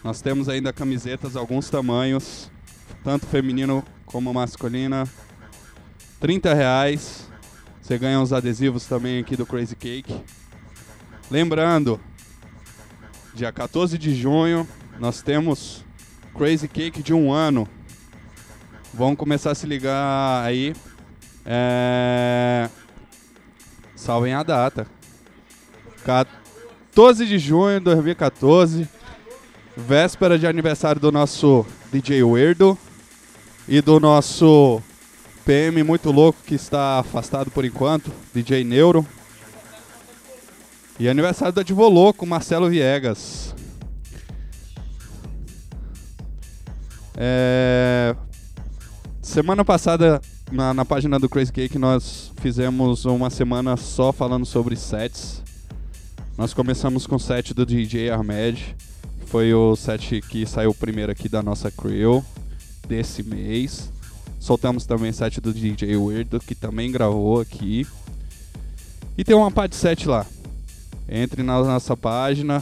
nós 0.04 0.22
temos 0.22 0.50
ainda 0.50 0.74
camisetas, 0.74 1.36
alguns 1.36 1.70
tamanhos, 1.70 2.52
tanto 3.04 3.26
feminino 3.28 3.84
como 4.06 4.34
masculina. 4.34 5.08
30 6.20 6.54
reais. 6.54 7.30
Você 7.82 7.98
ganha 7.98 8.20
uns 8.20 8.34
adesivos 8.34 8.86
também 8.86 9.20
aqui 9.20 9.36
do 9.36 9.46
Crazy 9.46 9.76
Cake. 9.76 10.22
Lembrando, 11.30 12.00
dia 13.34 13.52
14 13.52 13.98
de 13.98 14.14
junho, 14.16 14.68
nós 15.00 15.22
temos 15.22 15.86
Crazy 16.36 16.68
Cake 16.68 17.02
de 17.02 17.14
um 17.14 17.32
ano. 17.32 17.68
Vamos 18.94 19.18
começar 19.18 19.52
a 19.52 19.56
se 19.56 19.66
ligar 19.66 20.44
aí. 20.44 20.74
É... 21.46 22.70
Salvem 23.96 24.34
a 24.34 24.44
data. 24.44 24.86
14 26.04 27.26
de 27.26 27.40
junho 27.40 27.80
de 27.80 27.86
2014. 27.86 28.88
Véspera 29.78 30.38
de 30.38 30.46
aniversário 30.46 31.00
do 31.00 31.12
nosso 31.12 31.66
DJ 31.92 32.24
Weirdo. 32.24 32.78
E 33.68 33.82
do 33.82 34.00
nosso 34.00 34.82
PM 35.46 35.84
muito 35.84 36.12
louco 36.12 36.40
que 36.46 36.56
está 36.56 37.00
afastado 37.00 37.50
por 37.50 37.64
enquanto, 37.64 38.12
DJ 38.34 38.64
Neuro. 38.64 39.06
E 41.00 41.08
aniversário 41.08 41.54
do 41.54 41.62
Advoloco, 41.62 42.26
Marcelo 42.26 42.70
Viegas. 42.70 43.56
É... 47.16 48.16
Semana 49.32 49.64
passada, 49.64 50.20
na, 50.52 50.74
na 50.74 50.84
página 50.84 51.18
do 51.18 51.30
Crazy 51.30 51.54
Cake, 51.54 51.80
nós 51.80 52.34
fizemos 52.42 53.06
uma 53.06 53.30
semana 53.30 53.78
só 53.78 54.12
falando 54.12 54.46
sobre 54.46 54.76
sets. 54.76 55.42
Nós 56.38 56.54
começamos 56.54 57.08
com 57.08 57.16
o 57.16 57.20
set 57.20 57.54
do 57.54 57.66
DJ 57.66 58.10
Ahmed. 58.10 58.76
que 59.22 59.26
Foi 59.28 59.54
o 59.54 59.74
set 59.78 60.20
que 60.20 60.46
saiu 60.46 60.74
primeiro 60.74 61.14
aqui 61.14 61.30
da 61.30 61.42
nossa 61.42 61.72
crew 61.72 62.22
desse 62.90 63.24
mês. 63.24 63.90
Soltamos 64.38 64.86
também 64.86 65.12
o 65.12 65.14
set 65.14 65.40
do 65.40 65.54
DJ 65.54 65.96
Weirdo, 65.96 66.38
que 66.42 66.54
também 66.54 66.92
gravou 66.92 67.40
aqui. 67.40 67.88
E 69.18 69.24
tem 69.24 69.34
uma 69.34 69.50
parte 69.50 69.78
7 69.78 70.10
lá. 70.10 70.26
Entre 71.08 71.42
na 71.42 71.58
nossa 71.64 71.96
página. 71.96 72.62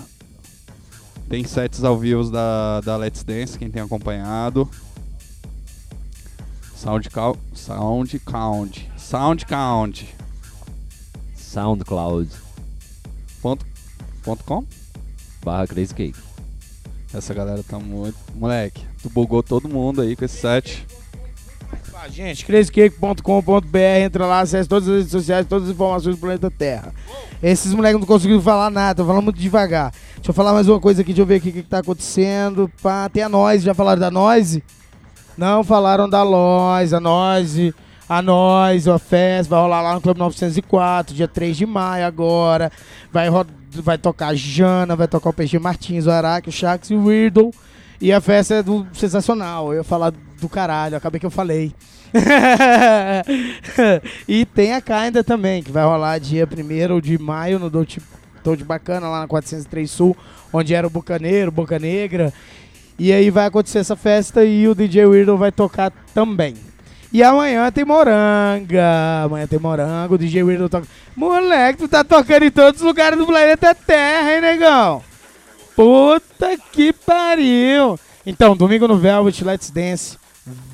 Tem 1.28 1.44
sets 1.44 1.84
ao 1.84 1.98
vivo 1.98 2.30
da, 2.30 2.82
da 2.82 2.96
Let's 2.96 3.24
Dance, 3.24 3.58
quem 3.58 3.72
tem 3.72 3.82
acompanhado. 3.82 4.70
SoundCloud. 6.80 7.38
SoundCloud. 7.54 8.90
SoundCloud. 8.96 10.08
SoundCloud 11.36 12.30
Ponto, 13.42 13.66
ponto 14.24 14.44
com? 14.46 14.64
barra 15.44 15.68
Crazy 15.68 15.94
Cake. 15.94 16.18
Essa 17.14 17.34
galera 17.34 17.62
tá 17.64 17.78
muito. 17.80 18.16
Moleque, 18.34 18.86
tu 19.04 19.10
bugou 19.10 19.44
todo 19.44 19.68
mundo 19.68 20.02
aí 20.02 20.16
com 20.16 20.24
esse 20.24 20.38
set. 20.38 20.88
Gente, 22.12 22.46
crazycake.com.br, 22.46 23.78
entra 24.02 24.26
lá, 24.26 24.40
acessa 24.40 24.70
todas 24.70 24.88
as 24.88 24.96
redes 24.96 25.12
sociais, 25.12 25.46
todas 25.46 25.68
as 25.68 25.76
informações 25.76 26.16
do 26.16 26.20
planeta 26.22 26.50
Terra. 26.50 26.94
Esses 27.44 27.74
moleques 27.74 28.00
não 28.00 28.08
conseguiram 28.08 28.42
falar 28.42 28.70
nada, 28.70 29.04
tô 29.04 29.06
falando 29.06 29.26
muito 29.26 29.40
devagar. 29.40 29.92
Deixa 30.16 30.30
eu 30.30 30.34
falar 30.34 30.54
mais 30.54 30.70
uma 30.70 30.80
coisa 30.80 31.02
aqui, 31.02 31.12
deixa 31.12 31.24
eu 31.24 31.26
ver 31.26 31.36
aqui 31.36 31.50
o 31.50 31.54
que, 31.54 31.64
que 31.64 31.70
tá 31.70 31.80
acontecendo. 31.80 32.72
Pá, 32.82 33.10
tem 33.10 33.22
a 33.22 33.28
Noise, 33.28 33.66
já 33.66 33.74
falaram 33.74 34.00
da 34.00 34.10
Noise? 34.10 34.64
Não 35.40 35.64
falaram 35.64 36.10
da 36.10 36.26
Noise, 36.26 36.94
a 36.94 37.00
Noise, 37.00 37.74
a 38.10 38.22
Noise, 38.22 38.92
a 38.92 39.00
festa, 39.00 39.52
vai 39.52 39.62
rolar 39.62 39.82
lá 39.82 39.94
no 39.94 40.02
Clube 40.02 40.20
904, 40.20 41.16
dia 41.16 41.30
3 41.30 41.56
de 41.56 41.66
maio 41.66 42.06
agora. 42.06 42.70
Vai, 43.10 43.30
vai 43.72 43.98
tocar 43.98 44.36
Jana, 44.36 44.98
vai 44.98 45.08
tocar 45.08 45.30
o 45.30 45.34
PG 45.34 45.58
Martins, 45.58 46.08
o 46.08 46.12
Araque, 46.12 46.50
o 46.50 46.52
Shax 46.52 46.90
e 46.90 46.94
o 46.94 47.06
Weirdo. 47.06 47.52
E 48.02 48.12
a 48.12 48.20
festa 48.20 48.56
é 48.56 48.62
do 48.62 48.86
sensacional. 48.92 49.72
Eu 49.72 49.78
ia 49.78 49.84
falar 49.86 50.12
do 50.12 50.50
caralho, 50.50 50.98
acabei 50.98 51.22
que 51.22 51.26
eu 51.26 51.32
falei. 51.32 51.74
e 54.28 54.44
tem 54.44 54.74
a 54.74 54.82
Kinda 54.82 55.24
também, 55.24 55.64
que 55.64 55.72
vai 55.72 55.86
rolar 55.86 56.20
dia 56.20 56.46
1 56.46 57.00
de 57.00 57.18
maio 57.18 57.60
no 57.60 57.70
Dolce 57.70 58.02
de 58.58 58.66
Bacana, 58.66 59.08
lá 59.08 59.22
na 59.22 59.28
403 59.28 59.90
Sul, 59.90 60.18
onde 60.52 60.74
era 60.74 60.86
o 60.86 60.90
Bucaneiro, 60.90 61.50
Boca 61.50 61.80
Negra. 61.80 62.34
E 63.00 63.14
aí 63.14 63.30
vai 63.30 63.46
acontecer 63.46 63.80
essa 63.80 63.96
festa 63.96 64.44
e 64.44 64.68
o 64.68 64.76
DJ 64.76 65.06
Weirdo 65.06 65.38
vai 65.38 65.54
tocar 65.54 65.90
também. 66.14 66.54
E 67.12 67.24
amanhã 67.24 67.72
tem 67.72 67.86
moranga. 67.86 69.24
Amanhã 69.24 69.48
tem 69.48 69.58
morango, 69.58 70.16
o 70.16 70.18
DJ 70.18 70.44
Weirdo 70.44 70.68
toca. 70.68 70.86
Moleque, 71.16 71.80
tu 71.80 71.88
tá 71.88 72.04
tocando 72.04 72.44
em 72.44 72.52
todos 72.52 72.82
os 72.82 72.86
lugares 72.86 73.18
do 73.18 73.26
planeta 73.26 73.74
Terra, 73.74 74.36
hein, 74.36 74.42
negão? 74.42 75.02
Puta 75.76 76.58
que 76.74 76.92
pariu! 76.92 77.98
Então, 78.26 78.56
domingo 78.56 78.86
no 78.86 78.98
Velvet, 78.98 79.46
Let's 79.46 79.72
Dance. 79.72 80.18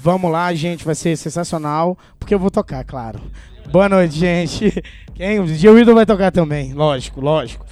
Vamos 0.01 0.31
lá, 0.31 0.51
gente, 0.53 0.83
vai 0.83 0.95
ser 0.95 1.15
sensacional. 1.15 1.95
Porque 2.19 2.33
eu 2.33 2.39
vou 2.39 2.49
tocar, 2.49 2.83
claro. 2.83 3.21
Boa 3.71 3.87
noite, 3.87 4.15
gente. 4.17 4.83
Quem? 5.13 5.39
O 5.39 5.45
DJ 5.45 5.69
Weirdo 5.69 5.93
vai 5.93 6.07
tocar 6.07 6.31
também, 6.31 6.73
lógico, 6.73 7.21
lógico. 7.21 7.65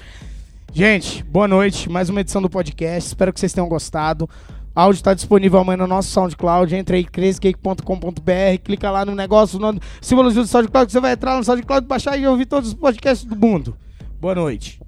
Gente, 0.76 1.24
boa 1.26 1.48
noite. 1.48 1.88
Mais 1.88 2.10
uma 2.10 2.22
edição 2.22 2.42
do 2.42 2.50
podcast. 2.50 3.10
Espero 3.10 3.32
que 3.32 3.40
vocês 3.40 3.54
tenham 3.54 3.70
gostado. 3.70 4.28
áudio 4.74 4.98
está 4.98 5.14
disponível 5.14 5.60
amanhã 5.60 5.78
no 5.78 5.86
nosso 5.86 6.10
SoundCloud. 6.10 6.76
Entra 6.76 6.96
aí, 6.96 7.04
crazycake.com.br, 7.04 8.58
clica 8.64 8.90
lá 8.90 9.06
no 9.06 9.14
negócio, 9.14 9.60
no 9.60 9.80
símbolozinho 10.02 10.44
do 10.44 10.48
SoundCloud, 10.48 10.88
que 10.88 10.92
você 10.92 11.00
vai 11.00 11.14
entrar 11.14 11.38
no 11.38 11.44
SoundCloud, 11.44 11.86
baixar 11.86 12.18
e 12.18 12.26
ouvir 12.26 12.48
todos 12.48 12.70
os 12.70 12.74
podcasts 12.74 13.24
do 13.24 13.36
mundo. 13.36 13.78
Boa 14.20 14.34
noite. 14.34 14.82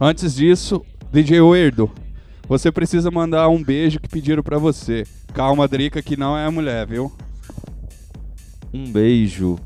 Antes 0.00 0.36
disso, 0.36 0.82
DJ 1.12 1.42
Weirdo, 1.42 1.90
você 2.48 2.72
precisa 2.72 3.10
mandar 3.10 3.50
um 3.50 3.62
beijo 3.62 4.00
que 4.00 4.08
pediram 4.08 4.42
pra 4.42 4.56
você. 4.56 5.04
Calma, 5.34 5.68
Drica, 5.68 6.00
que 6.00 6.16
não 6.16 6.34
é 6.34 6.46
a 6.46 6.50
mulher, 6.50 6.86
viu? 6.86 7.12
Um 8.72 8.90
beijo 8.90 9.58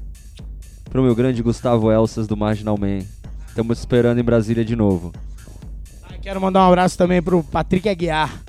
pro 0.91 1.05
meu 1.05 1.15
grande 1.15 1.45
Gustavo 1.45 1.93
Elsas 1.93 2.27
do 2.27 2.37
Marginal 2.37 2.77
Man. 2.77 3.05
Estamos 3.47 3.79
esperando 3.79 4.19
em 4.19 4.25
Brasília 4.25 4.65
de 4.65 4.75
novo. 4.75 5.13
Quero 6.23 6.41
mandar 6.41 6.61
um 6.61 6.69
abraço 6.69 6.99
também 6.99 7.23
pro 7.23 7.43
Patrick 7.43 7.89
Aguiar. 7.89 8.43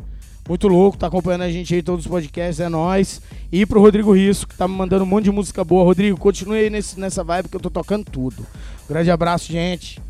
Muito 0.48 0.68
louco, 0.68 0.98
tá 0.98 1.08
acompanhando 1.08 1.44
a 1.44 1.52
gente 1.52 1.74
aí 1.74 1.80
em 1.80 1.84
todos 1.84 2.06
os 2.06 2.12
podcasts, 2.12 2.60
é 2.60 2.68
nóis. 2.68 3.22
E 3.52 3.66
pro 3.66 3.80
Rodrigo 3.80 4.12
Risco, 4.12 4.50
que 4.50 4.58
tá 4.58 4.68
me 4.68 4.76
mandando 4.76 5.04
um 5.04 5.08
monte 5.08 5.26
de 5.26 5.32
música 5.32 5.64
boa. 5.64 5.84
Rodrigo, 5.84 6.18
continue 6.18 6.60
aí 6.60 6.70
nesse, 6.70 7.00
nessa 7.00 7.24
vibe 7.24 7.48
que 7.48 7.56
eu 7.56 7.62
tô 7.62 7.70
tocando 7.70 8.04
tudo. 8.04 8.46
Grande 8.90 9.10
abraço, 9.10 9.52
gente. 9.52 10.02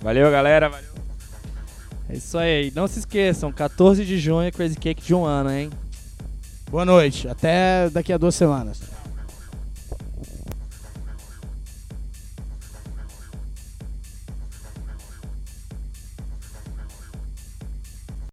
Valeu, 0.00 0.30
galera. 0.30 0.70
Valeu. 0.70 0.90
É 2.08 2.16
isso 2.16 2.38
aí. 2.38 2.72
Não 2.74 2.88
se 2.88 3.00
esqueçam, 3.00 3.52
14 3.52 4.04
de 4.04 4.18
junho, 4.18 4.50
Crazy 4.50 4.76
Cake 4.76 5.02
de 5.02 5.14
um 5.14 5.24
ano, 5.24 5.50
hein? 5.50 5.70
Boa 6.70 6.84
noite. 6.84 7.28
Até 7.28 7.90
daqui 7.90 8.12
a 8.12 8.18
duas 8.18 8.34
semanas. 8.34 8.89